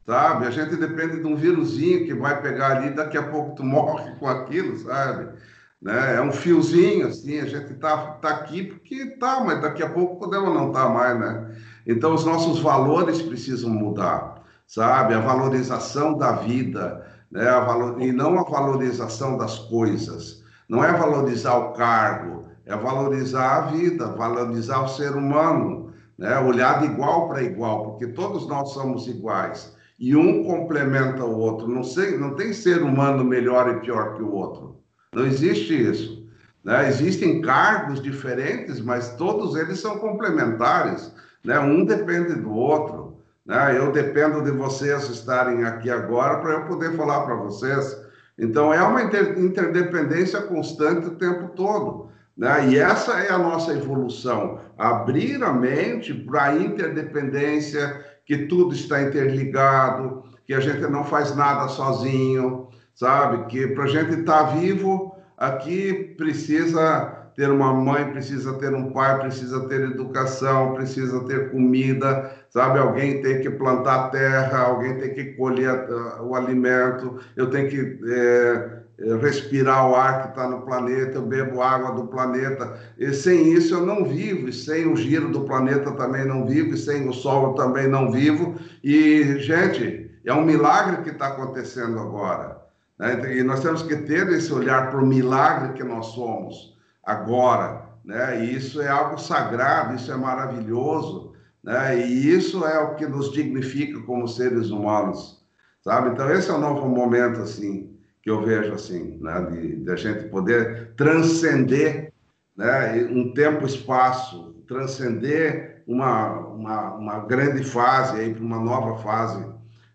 [0.07, 0.47] Sabe?
[0.47, 4.15] A gente depende de um vírusinho que vai pegar ali, daqui a pouco tu morre
[4.19, 5.35] com aquilo, sabe?
[5.81, 6.17] Né?
[6.17, 10.19] É um fiozinho, assim, a gente tá, tá aqui porque tá, mas daqui a pouco
[10.19, 11.57] podemos não tá mais, né?
[11.87, 15.15] Então, os nossos valores precisam mudar, sabe?
[15.15, 17.49] A valorização da vida, né?
[17.49, 18.03] A valor...
[18.03, 20.43] e não a valorização das coisas.
[20.69, 26.39] Não é valorizar o cargo, é valorizar a vida, valorizar o ser humano, né?
[26.41, 29.73] Olhar de igual para igual, porque todos nós somos iguais.
[29.99, 31.69] E um complementa o outro.
[31.69, 34.78] Não, sei, não tem ser humano melhor e pior que o outro.
[35.19, 36.25] Não existe isso.
[36.63, 36.89] Né?
[36.89, 41.13] Existem cargos diferentes, mas todos eles são complementares.
[41.45, 41.59] Né?
[41.59, 43.19] Um depende do outro.
[43.45, 43.77] Né?
[43.77, 48.01] Eu dependo de vocês estarem aqui agora para eu poder falar para vocês.
[48.39, 52.11] Então, é uma interdependência constante o tempo todo.
[52.37, 52.69] Né?
[52.69, 54.61] E essa é a nossa evolução.
[54.79, 61.35] Abrir a mente para a interdependência, que tudo está interligado, que a gente não faz
[61.35, 62.68] nada sozinho,
[62.99, 63.47] sabe?
[63.47, 68.91] Que para a gente estar tá vivo aqui precisa ter uma mãe, precisa ter um
[68.91, 72.81] pai, precisa ter educação, precisa ter comida, sabe?
[72.81, 78.01] Alguém tem que plantar terra, alguém tem que colher uh, o alimento, eu tenho que
[78.13, 78.79] é,
[79.21, 82.77] respirar o ar que está no planeta, eu bebo água do planeta.
[82.99, 86.75] E sem isso eu não vivo, e sem o giro do planeta também não vivo,
[86.75, 88.57] e sem o sol eu também não vivo.
[88.83, 92.58] E, gente, é um milagre que está acontecendo agora.
[92.99, 93.39] Né?
[93.39, 97.87] E nós temos que ter esse olhar para o milagre que nós somos agora.
[98.05, 98.45] Né?
[98.45, 101.33] E isso é algo sagrado, isso é maravilhoso.
[101.63, 102.07] Né?
[102.07, 105.47] E isso é o que nos dignifica como seres humanos.
[105.83, 106.11] Sabe?
[106.11, 109.41] Então, esse é o novo momento, assim, que eu vejo, assim, né?
[109.51, 112.13] de, de a gente poder transcender
[112.57, 113.09] né?
[113.11, 119.47] um tempo-espaço, transcender uma, uma, uma grande fase aí para uma nova fase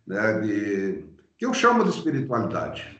[0.07, 0.39] né?
[0.39, 1.12] de
[1.43, 2.97] que eu chamo de espiritualidade.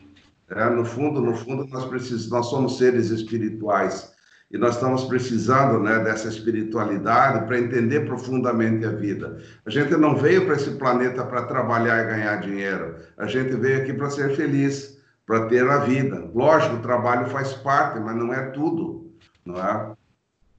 [0.49, 4.11] É, no fundo, no fundo, nós precisamos, nós somos seres espirituais
[4.51, 9.41] e nós estamos precisando né, dessa espiritualidade para entender profundamente a vida.
[9.65, 12.97] A gente não veio para esse planeta para trabalhar e ganhar dinheiro.
[13.17, 16.29] A gente veio aqui para ser feliz, para ter a vida.
[16.35, 19.09] Lógico, o trabalho faz parte, mas não é tudo,
[19.45, 19.93] não é?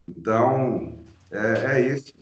[0.09, 2.14] Então, é, é isso.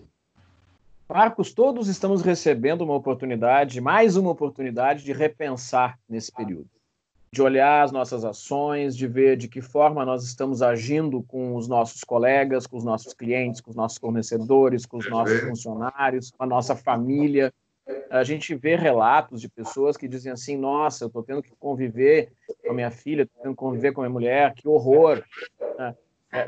[1.12, 6.70] Marcos, todos estamos recebendo uma oportunidade, mais uma oportunidade de repensar nesse período,
[7.30, 11.68] de olhar as nossas ações, de ver de que forma nós estamos agindo com os
[11.68, 16.44] nossos colegas, com os nossos clientes, com os nossos fornecedores, com os nossos funcionários, com
[16.44, 17.52] a nossa família.
[18.10, 22.32] A gente vê relatos de pessoas que dizem assim: Nossa, eu estou tendo que conviver
[22.64, 25.22] com a minha filha, estou tendo que conviver com a minha mulher, que horror.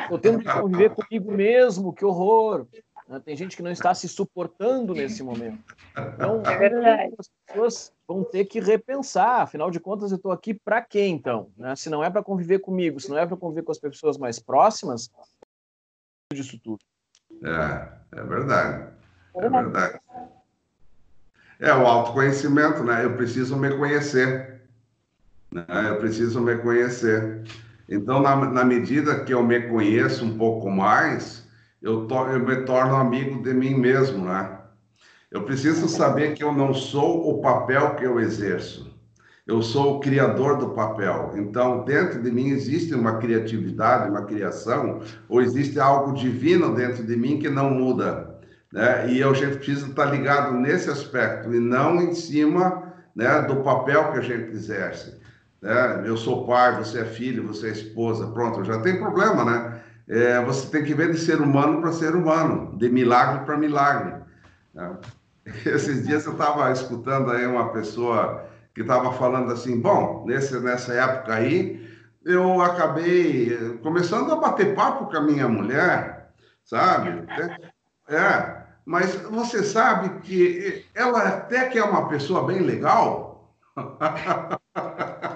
[0.01, 2.67] Estou é, tendo que conviver comigo mesmo, que horror.
[3.15, 3.23] Né?
[3.25, 5.63] Tem gente que não está se suportando nesse momento.
[5.93, 9.43] Então, é as pessoas vão ter que repensar.
[9.43, 11.49] Afinal de contas, eu estou aqui para quê, então?
[11.57, 11.77] Né?
[11.77, 14.39] Se não é para conviver comigo, se não é para conviver com as pessoas mais
[14.39, 15.11] próximas,
[16.33, 16.81] disso tudo.
[17.43, 18.93] É, é verdade.
[19.37, 20.01] É verdade.
[21.61, 23.05] É o autoconhecimento, né?
[23.05, 24.63] Eu preciso me conhecer.
[25.53, 25.65] Né?
[25.89, 27.45] Eu preciso me conhecer.
[27.89, 31.44] Então, na, na medida que eu me conheço um pouco mais,
[31.85, 34.59] eu, to, eu me torno amigo de mim mesmo, né?
[35.31, 38.91] Eu preciso saber que eu não sou o papel que eu exerço.
[39.47, 41.33] Eu sou o criador do papel.
[41.35, 47.17] Então, dentro de mim existe uma criatividade, uma criação, ou existe algo divino dentro de
[47.17, 48.35] mim que não muda.
[48.73, 49.13] Né?
[49.13, 54.11] E a gente precisa estar ligado nesse aspecto e não em cima né, do papel
[54.13, 55.21] que a gente exerce.
[55.61, 56.05] Né?
[56.07, 59.74] Eu sou pai, você é filho, você é esposa, pronto, já tem problema, né?
[60.09, 64.15] É, você tem que ver de ser humano para ser humano, de milagre para milagre.
[64.75, 64.97] Né?
[65.65, 70.93] Esses dias eu estava escutando aí uma pessoa que estava falando assim, bom, nesse, nessa
[70.93, 71.89] época aí,
[72.25, 76.31] eu acabei começando a bater papo com a minha mulher,
[76.65, 77.25] sabe?
[78.09, 83.55] É, mas você sabe que ela até que é uma pessoa bem legal.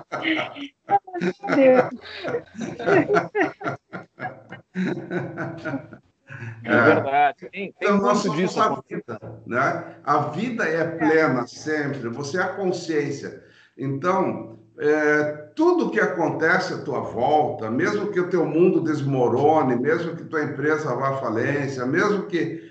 [6.64, 7.48] É, é verdade.
[7.50, 8.60] Tem, tem então, muito disso.
[8.60, 9.96] A vida, né?
[10.04, 13.42] a vida é plena sempre, você é a consciência.
[13.76, 20.16] Então, é, tudo que acontece à tua volta, mesmo que o teu mundo desmorone, mesmo
[20.16, 22.70] que tua empresa vá à falência, mesmo que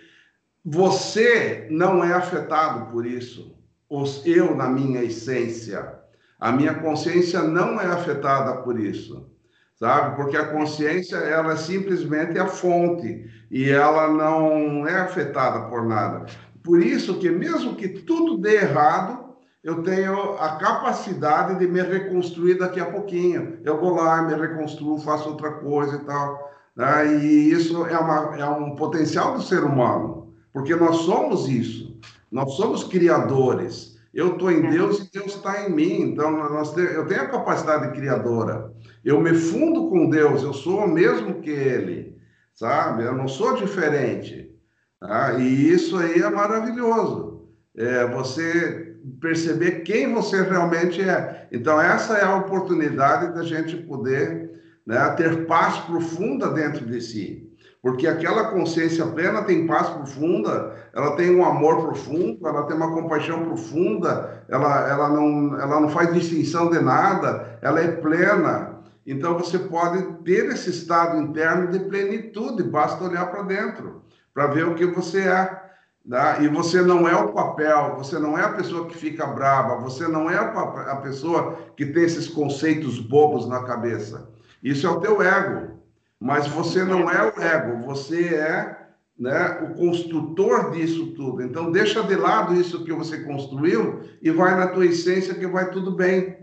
[0.63, 3.57] você não é afetado por isso,
[3.89, 5.96] os eu na minha essência,
[6.39, 9.29] a minha consciência não é afetada por isso,
[9.75, 10.15] sabe?
[10.15, 16.25] Porque a consciência ela é simplesmente a fonte e ela não é afetada por nada.
[16.63, 19.27] Por isso que mesmo que tudo dê errado,
[19.63, 23.59] eu tenho a capacidade de me reconstruir daqui a pouquinho.
[23.63, 26.51] Eu vou lá, me reconstruo, faço outra coisa e tal.
[26.75, 27.17] Né?
[27.17, 31.99] E isso é, uma, é um potencial do ser humano, porque nós somos isso.
[32.31, 33.96] Nós somos criadores.
[34.17, 36.01] Eu estou em Deus e Deus está em mim.
[36.01, 38.73] Então, nós eu tenho a capacidade criadora.
[39.05, 42.17] Eu me fundo com Deus, eu sou o mesmo que Ele,
[42.55, 43.03] sabe?
[43.03, 44.51] Eu não sou diferente.
[44.99, 45.33] Tá?
[45.33, 47.47] E isso aí é maravilhoso.
[47.77, 51.47] É, você perceber quem você realmente é.
[51.51, 54.49] Então, essa é a oportunidade da gente poder
[54.83, 57.46] né, ter paz profunda dentro de si.
[57.81, 62.91] Porque aquela consciência plena tem paz profunda, ela tem um amor profundo, ela tem uma
[62.91, 68.77] compaixão profunda, ela, ela, não, ela não faz distinção de nada, ela é plena.
[69.05, 74.01] Então, você pode ter esse estado interno de plenitude, basta olhar para dentro,
[74.33, 75.67] para ver o que você é.
[76.05, 76.43] Né?
[76.43, 80.07] E você não é o papel, você não é a pessoa que fica brava, você
[80.07, 84.29] não é a pessoa que tem esses conceitos bobos na cabeça.
[84.63, 85.77] Isso é o teu ego.
[86.19, 88.87] Mas você não é o ego, você é
[89.17, 91.41] né, o construtor disso tudo.
[91.41, 95.71] Então, deixa de lado isso que você construiu e vai na tua essência que vai
[95.71, 96.37] tudo bem.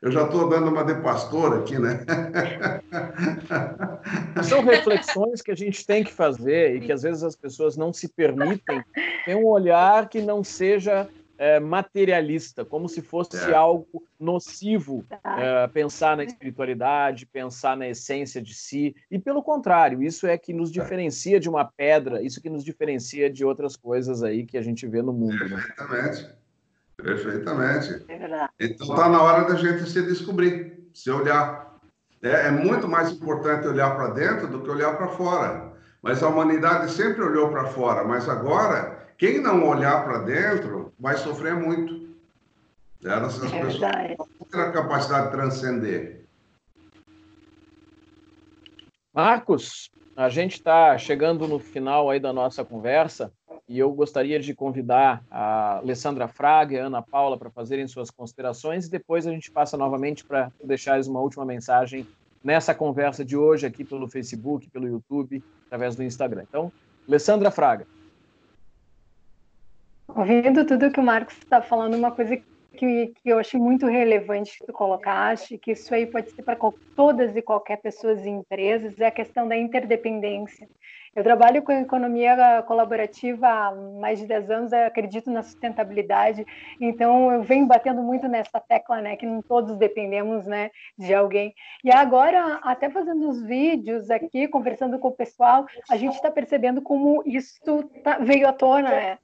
[0.00, 2.04] Eu já estou dando uma de pastor aqui, né?
[4.44, 7.92] São reflexões que a gente tem que fazer e que às vezes as pessoas não
[7.92, 8.84] se permitem
[9.24, 11.08] ter um olhar que não seja
[11.38, 13.54] é, materialista, como se fosse é.
[13.54, 18.94] algo nocivo é, pensar na espiritualidade, pensar na essência de si.
[19.08, 23.30] E pelo contrário, isso é que nos diferencia de uma pedra, isso que nos diferencia
[23.30, 25.48] de outras coisas aí que a gente vê no mundo.
[25.48, 25.64] Né?
[25.64, 26.28] Exatamente.
[26.96, 28.04] Perfeitamente.
[28.08, 31.78] É então está na hora da gente se descobrir, se olhar.
[32.20, 35.72] É, é muito mais importante olhar para dentro do que olhar para fora.
[36.02, 41.16] Mas a humanidade sempre olhou para fora, mas agora, quem não olhar para dentro vai
[41.16, 42.08] sofrer muito.
[43.04, 46.24] Essas é pessoas não têm a capacidade de transcender.
[49.12, 53.32] Marcos, a gente está chegando no final aí da nossa conversa
[53.68, 58.10] e eu gostaria de convidar a Alessandra Fraga e a Ana Paula para fazerem suas
[58.10, 62.06] considerações e depois a gente passa novamente para deixar uma última mensagem
[62.42, 66.44] nessa conversa de hoje aqui pelo Facebook, pelo YouTube, através do Instagram.
[66.48, 66.72] Então,
[67.06, 67.86] Alessandra Fraga.
[70.18, 72.36] Ouvindo tudo que o Marcos está falando, uma coisa
[72.76, 76.58] que, que eu achei muito relevante que tu colocaste, que isso aí pode ser para
[76.96, 80.68] todas e qualquer pessoas e empresas, é a questão da interdependência.
[81.14, 86.44] Eu trabalho com economia colaborativa há mais de 10 anos, acredito na sustentabilidade,
[86.80, 91.54] então eu venho batendo muito nessa tecla, né, que não todos dependemos, né, de alguém.
[91.84, 96.82] E agora, até fazendo os vídeos aqui, conversando com o pessoal, a gente está percebendo
[96.82, 99.18] como isso tá, veio à tona, né?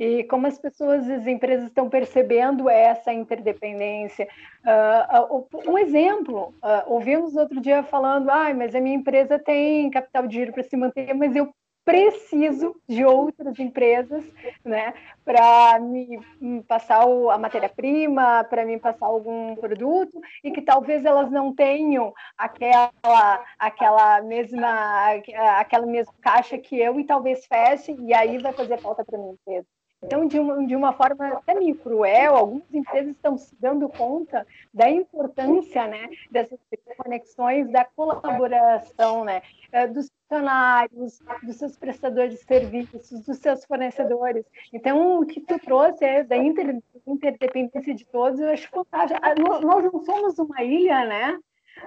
[0.00, 4.26] E como as pessoas e as empresas estão percebendo essa interdependência.
[4.64, 10.26] Uh, um exemplo, uh, ouvimos outro dia falando, ah, mas a minha empresa tem capital
[10.26, 14.24] de giro para se manter, mas eu preciso de outras empresas,
[14.64, 14.94] né,
[15.24, 16.20] para me,
[16.66, 23.44] passar a matéria-prima, para me passar algum produto e que talvez elas não tenham aquela
[23.58, 25.14] aquela mesma
[25.58, 29.32] aquela mesma caixa que eu e talvez feche e aí vai fazer falta para minha
[29.32, 29.66] empresa.
[30.02, 34.46] Então, de uma, de uma forma até meio cruel, algumas empresas estão se dando conta
[34.72, 36.58] da importância né, dessas
[36.96, 44.46] conexões, da colaboração né, eh, dos funcionários, dos seus prestadores de serviços, dos seus fornecedores.
[44.72, 49.20] Então, o que tu trouxe é da inter, interdependência de todos, eu acho fantástico.
[49.22, 51.38] Ah, nós não somos uma ilha, né?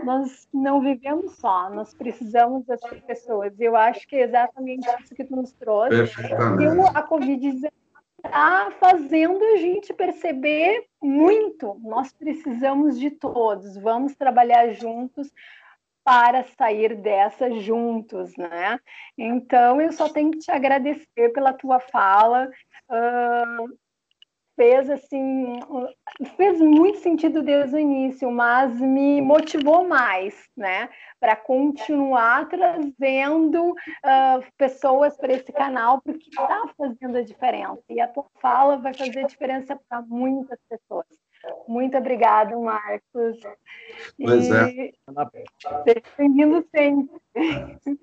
[0.03, 3.53] nós não vivemos só, nós precisamos dessas pessoas.
[3.59, 5.95] Eu acho que é exatamente isso que tu nos trouxe.
[5.95, 7.69] E a Covid-19
[8.23, 11.79] está fazendo a gente perceber muito.
[11.83, 15.31] Nós precisamos de todos, vamos trabalhar juntos
[16.03, 18.79] para sair dessa juntos, né?
[19.17, 22.49] Então, eu só tenho que te agradecer pela tua fala.
[22.89, 23.77] Uh,
[24.55, 25.59] fez assim,
[26.37, 30.89] fez muito sentido desde o início, mas me motivou mais, né,
[31.19, 38.07] para continuar trazendo uh, pessoas para esse canal, porque está fazendo a diferença e a
[38.07, 41.05] tua fala vai fazer diferença para muitas pessoas.
[41.67, 43.37] Muito obrigada, Marcos.
[44.17, 44.69] Pois é.
[44.71, 44.93] e...
[45.85, 46.03] é.
[46.17, 47.21] Bem-vindo sempre.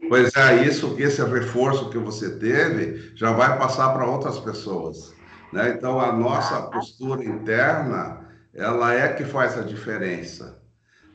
[0.09, 5.15] Pois é, isso, esse reforço que você teve já vai passar para outras pessoas.
[5.53, 5.71] Né?
[5.71, 8.21] Então, a nossa postura interna,
[8.55, 10.59] ela é que faz a diferença.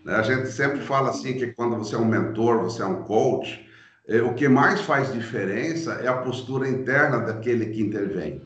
[0.04, 0.16] Né?
[0.16, 3.68] A gente sempre fala assim que quando você é um mentor, você é um coach,
[4.08, 8.42] eh, o que mais faz diferença é a postura interna daquele que intervém.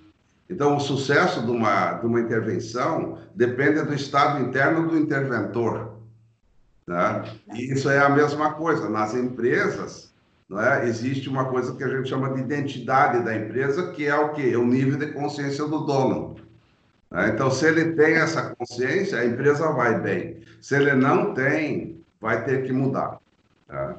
[0.50, 6.00] Então, o sucesso de uma, de uma intervenção depende do estado interno do interventor.
[6.88, 7.24] Né?
[7.54, 8.90] E isso é a mesma coisa.
[8.90, 10.09] Nas empresas,
[10.58, 10.88] é?
[10.88, 14.52] existe uma coisa que a gente chama de identidade da empresa, que é o que?
[14.52, 16.36] É o nível de consciência do dono.
[17.12, 17.30] Né?
[17.30, 20.42] Então, se ele tem essa consciência, a empresa vai bem.
[20.62, 23.20] Se ele não tem, vai ter que mudar.
[23.68, 23.98] Tá?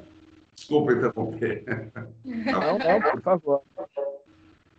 [0.54, 1.64] Desculpa interromper.
[2.24, 3.62] Não, não, por favor.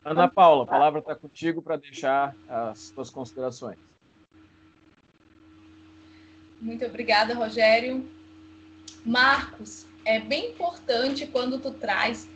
[0.04, 3.78] Ana Paula, a palavra está contigo para deixar as suas considerações.
[6.60, 8.08] Muito obrigada, Rogério.
[9.06, 12.28] Marcos, é bem importante quando tu traz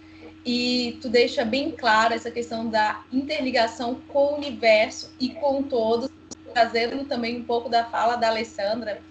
[0.46, 6.10] e tu deixa bem clara essa questão da interligação com o universo e com todos,
[6.54, 9.02] trazendo também um pouco da fala da Alessandra,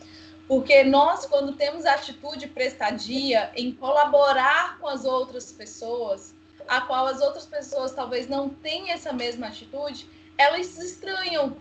[0.47, 6.35] porque nós, quando temos a atitude prestadia em colaborar com as outras pessoas,
[6.69, 11.57] a qual as outras pessoas talvez não tenham essa mesma atitude, elas estranham.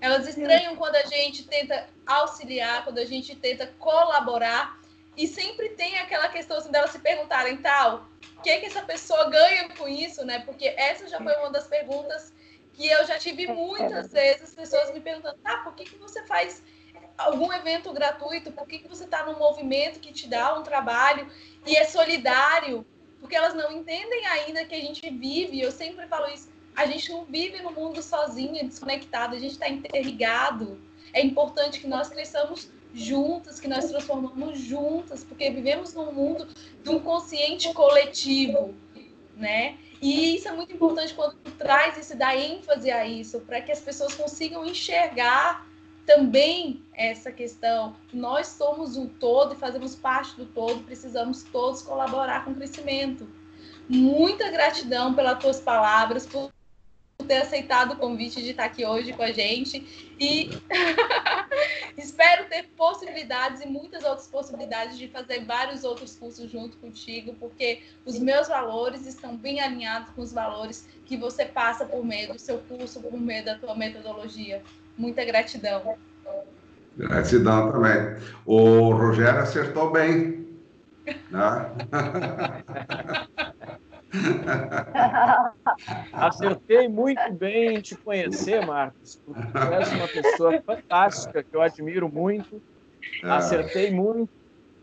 [0.00, 4.79] Elas estranham quando a gente tenta auxiliar, quando a gente tenta colaborar,
[5.22, 9.28] e sempre tem aquela questão assim, delas se perguntarem tal, o que, que essa pessoa
[9.28, 10.40] ganha com isso, né?
[10.40, 12.32] Porque essa já foi uma das perguntas
[12.72, 16.62] que eu já tive muitas vezes, pessoas me perguntando, tá, por que, que você faz
[17.18, 18.50] algum evento gratuito?
[18.52, 21.30] Por que, que você está num movimento que te dá um trabalho
[21.66, 22.86] e é solidário?
[23.20, 27.10] porque elas não entendem ainda que a gente vive, eu sempre falo isso, a gente
[27.12, 30.80] não vive no mundo sozinho, desconectado, a gente está interligado.
[31.12, 36.48] É importante que nós cresçamos juntas, que nós transformamos juntas, porque vivemos num mundo
[36.82, 38.74] de um consciente coletivo,
[39.36, 39.78] né?
[40.00, 43.70] E isso é muito importante quando tu traz isso, dá ênfase a isso, para que
[43.70, 45.66] as pessoas consigam enxergar
[46.06, 47.94] também essa questão.
[48.12, 53.28] Nós somos um todo e fazemos parte do todo, precisamos todos colaborar com o crescimento.
[53.88, 56.50] Muita gratidão pelas tuas palavras, por
[57.30, 60.50] ter aceitado o convite de estar aqui hoje com a gente e
[61.96, 67.82] espero ter possibilidades e muitas outras possibilidades de fazer vários outros cursos junto contigo, porque
[68.04, 72.38] os meus valores estão bem alinhados com os valores que você passa por meio do
[72.38, 74.60] seu curso, por meio da tua metodologia.
[74.98, 75.96] Muita gratidão.
[76.96, 78.16] Gratidão também.
[78.44, 80.48] O Rogério acertou bem.
[81.30, 81.70] Né?
[86.12, 89.34] Acertei muito bem em te conhecer, Marcos, tu
[89.72, 92.60] és uma pessoa fantástica, que eu admiro muito.
[93.22, 93.30] É.
[93.30, 94.30] Acertei muito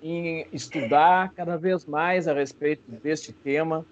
[0.01, 3.85] em estudar cada vez mais a respeito deste tema.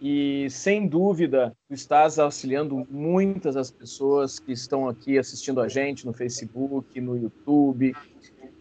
[0.00, 6.06] E, sem dúvida, tu estás auxiliando muitas das pessoas que estão aqui assistindo a gente
[6.06, 7.92] no Facebook, no YouTube.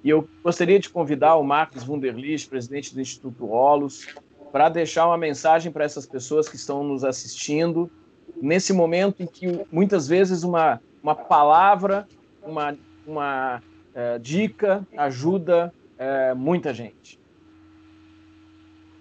[0.03, 4.07] E eu gostaria de convidar o Marcos Wunderlich, presidente do Instituto Olos,
[4.57, 7.91] para deixar uma mensagem para essas pessoas que estão nos assistindo,
[8.41, 12.07] nesse momento em que muitas vezes uma, uma palavra,
[12.41, 13.61] uma, uma
[13.93, 17.19] é, dica ajuda é, muita gente.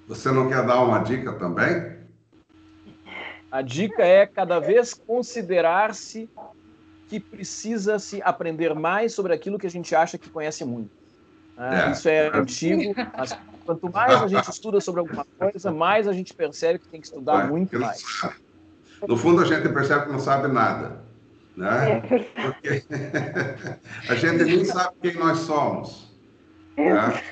[0.06, 2.00] Você não quer dar uma dica também?
[3.50, 6.28] A dica é cada vez considerar-se
[7.08, 10.90] que precisa se aprender mais sobre aquilo que a gente acha que conhece muito.
[11.56, 11.92] Ah, é.
[11.92, 13.32] Isso é antigo, mas
[13.66, 17.06] quanto mais a gente estuda sobre alguma coisa, mais a gente percebe que tem que
[17.06, 18.02] estudar é, muito mais.
[19.06, 21.02] No fundo, a gente percebe que não sabe nada.
[21.54, 22.02] Né?
[22.10, 22.82] É Porque
[24.08, 26.10] a gente nem sabe quem nós somos.
[26.78, 27.22] Né?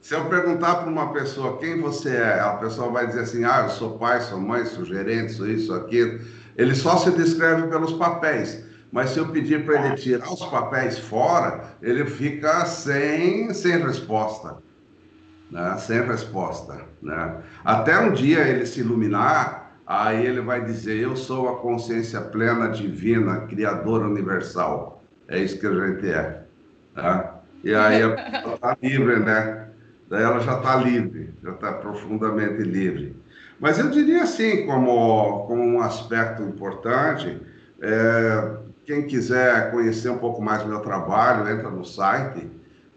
[0.00, 3.62] Se eu perguntar para uma pessoa quem você é, a pessoa vai dizer assim: ah,
[3.64, 6.20] eu sou pai, sou mãe, sou gerente, sou isso, aquilo.
[6.56, 8.64] Ele só se descreve pelos papéis.
[8.92, 14.58] Mas se eu pedir para ele tirar os papéis fora, ele fica sem, sem resposta.
[15.52, 15.76] Né?
[15.76, 16.80] Sem resposta.
[17.02, 17.36] Né?
[17.62, 22.68] Até um dia ele se iluminar, aí ele vai dizer: Eu sou a consciência plena,
[22.68, 25.04] divina, criadora universal.
[25.28, 26.42] É isso que a gente é.
[26.96, 27.30] Né?
[27.62, 29.68] E aí a pessoa está livre, né?
[30.08, 33.14] Daí ela já está livre, já está profundamente livre.
[33.60, 37.40] Mas eu diria assim, como, como um aspecto importante,
[37.80, 42.50] é, quem quiser conhecer um pouco mais do meu trabalho, entra no site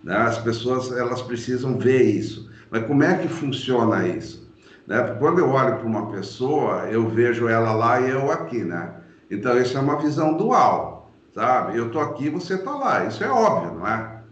[0.03, 0.17] Né?
[0.17, 2.51] As pessoas elas precisam ver isso.
[2.71, 4.51] Mas como é que funciona isso?
[4.87, 5.17] Né?
[5.19, 8.95] Quando eu olho para uma pessoa, eu vejo ela lá e eu aqui, né?
[9.31, 11.77] Então isso é uma visão dual, sabe?
[11.77, 13.05] Eu estou aqui, você está lá.
[13.05, 14.23] Isso é óbvio, não é?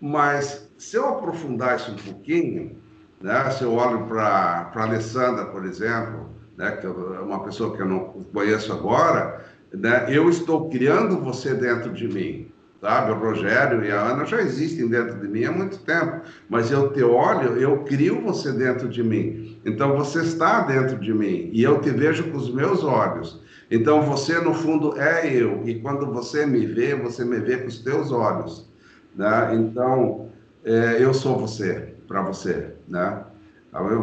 [0.00, 2.77] Mas se eu aprofundar isso um pouquinho,
[3.20, 3.50] né?
[3.50, 6.72] Se eu olho para a Alessandra, por exemplo, né?
[6.72, 8.00] Que é uma pessoa que eu não
[8.32, 10.06] conheço agora, né?
[10.08, 13.12] Eu estou criando você dentro de mim sabe?
[13.12, 16.92] O Rogério e a Ana já existem dentro de mim há muito tempo, mas eu
[16.92, 19.60] te olho, eu crio você dentro de mim.
[19.64, 23.42] Então você está dentro de mim e eu te vejo com os meus olhos.
[23.70, 27.68] Então você no fundo é eu e quando você me vê, você me vê com
[27.68, 28.70] os teus olhos,
[29.14, 29.54] né?
[29.54, 30.30] Então
[30.64, 33.22] é, eu sou você para você, né?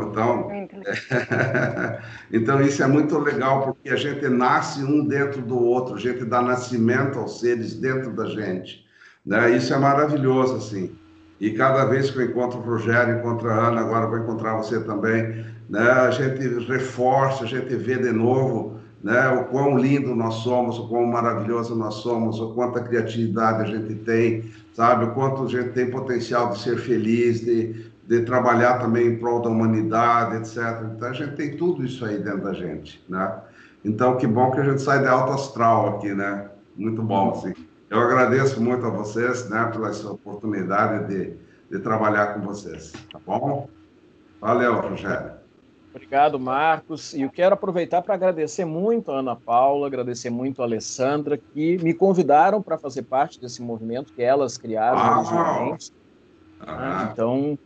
[0.10, 0.52] Então,
[2.32, 6.24] então, isso é muito legal, porque a gente nasce um dentro do outro, a gente
[6.24, 8.86] dá nascimento aos seres dentro da gente.
[9.26, 9.58] Né?
[9.58, 10.96] Isso é maravilhoso, assim.
[11.42, 14.80] E cada vez que eu encontro o Rogério, encontro a Ana, agora vou encontrar você
[14.82, 15.90] também, né?
[15.92, 19.28] a gente reforça, a gente vê de novo né?
[19.30, 23.96] o quão lindo nós somos, o quão maravilhoso nós somos, o quanta criatividade a gente
[23.96, 25.06] tem, sabe?
[25.06, 29.42] O quanto a gente tem potencial de ser feliz, de, de trabalhar também em prol
[29.42, 30.84] da humanidade, etc.
[30.96, 33.40] Então a gente tem tudo isso aí dentro da gente, né?
[33.84, 36.50] Então que bom que a gente sai de alto astral aqui, né?
[36.76, 37.54] Muito bom, assim.
[37.90, 41.38] Eu agradeço muito a vocês, né, pela essa oportunidade de,
[41.70, 43.70] de trabalhar com vocês, tá bom?
[44.42, 45.34] Valeu, Rogério.
[45.96, 47.14] Obrigado, Marcos.
[47.14, 51.78] E eu quero aproveitar para agradecer muito a Ana Paula, agradecer muito a Alessandra, que
[51.78, 55.94] me convidaram para fazer parte desse movimento que elas criaram ah, originalmente.
[56.60, 57.58] Ah, então,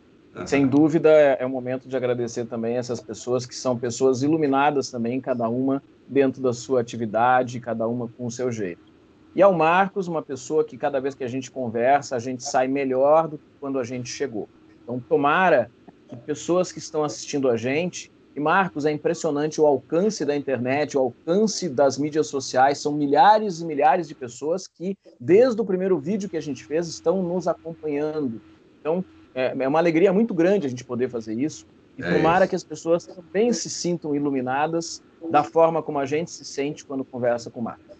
[0.46, 4.90] sem dúvida, é, é o momento de agradecer também essas pessoas que são pessoas iluminadas
[4.90, 8.90] também, cada uma dentro da sua atividade, cada uma com o seu jeito.
[9.34, 12.66] E ao Marcos, uma pessoa que cada vez que a gente conversa, a gente sai
[12.66, 14.48] melhor do que quando a gente chegou.
[14.82, 15.70] Então, tomara
[16.08, 20.96] que pessoas que estão assistindo a gente, e Marcos, é impressionante o alcance da internet,
[20.96, 25.98] o alcance das mídias sociais, são milhares e milhares de pessoas que, desde o primeiro
[25.98, 28.40] vídeo que a gente fez, estão nos acompanhando.
[28.80, 29.04] Então,
[29.34, 31.66] é uma alegria muito grande a gente poder fazer isso.
[31.98, 32.50] E é tomara isso.
[32.50, 37.04] que as pessoas também se sintam iluminadas da forma como a gente se sente quando
[37.04, 37.96] conversa com o Marcos.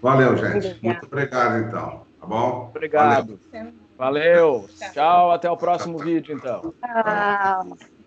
[0.00, 0.78] Valeu, gente.
[0.82, 2.06] Muito obrigado, então.
[2.20, 2.70] Tá bom?
[2.70, 3.38] Obrigado.
[3.52, 3.72] Valeu.
[3.96, 4.68] Valeu.
[4.92, 5.32] Tchau.
[5.32, 6.72] Até o próximo vídeo, então.
[6.80, 7.97] Tchau.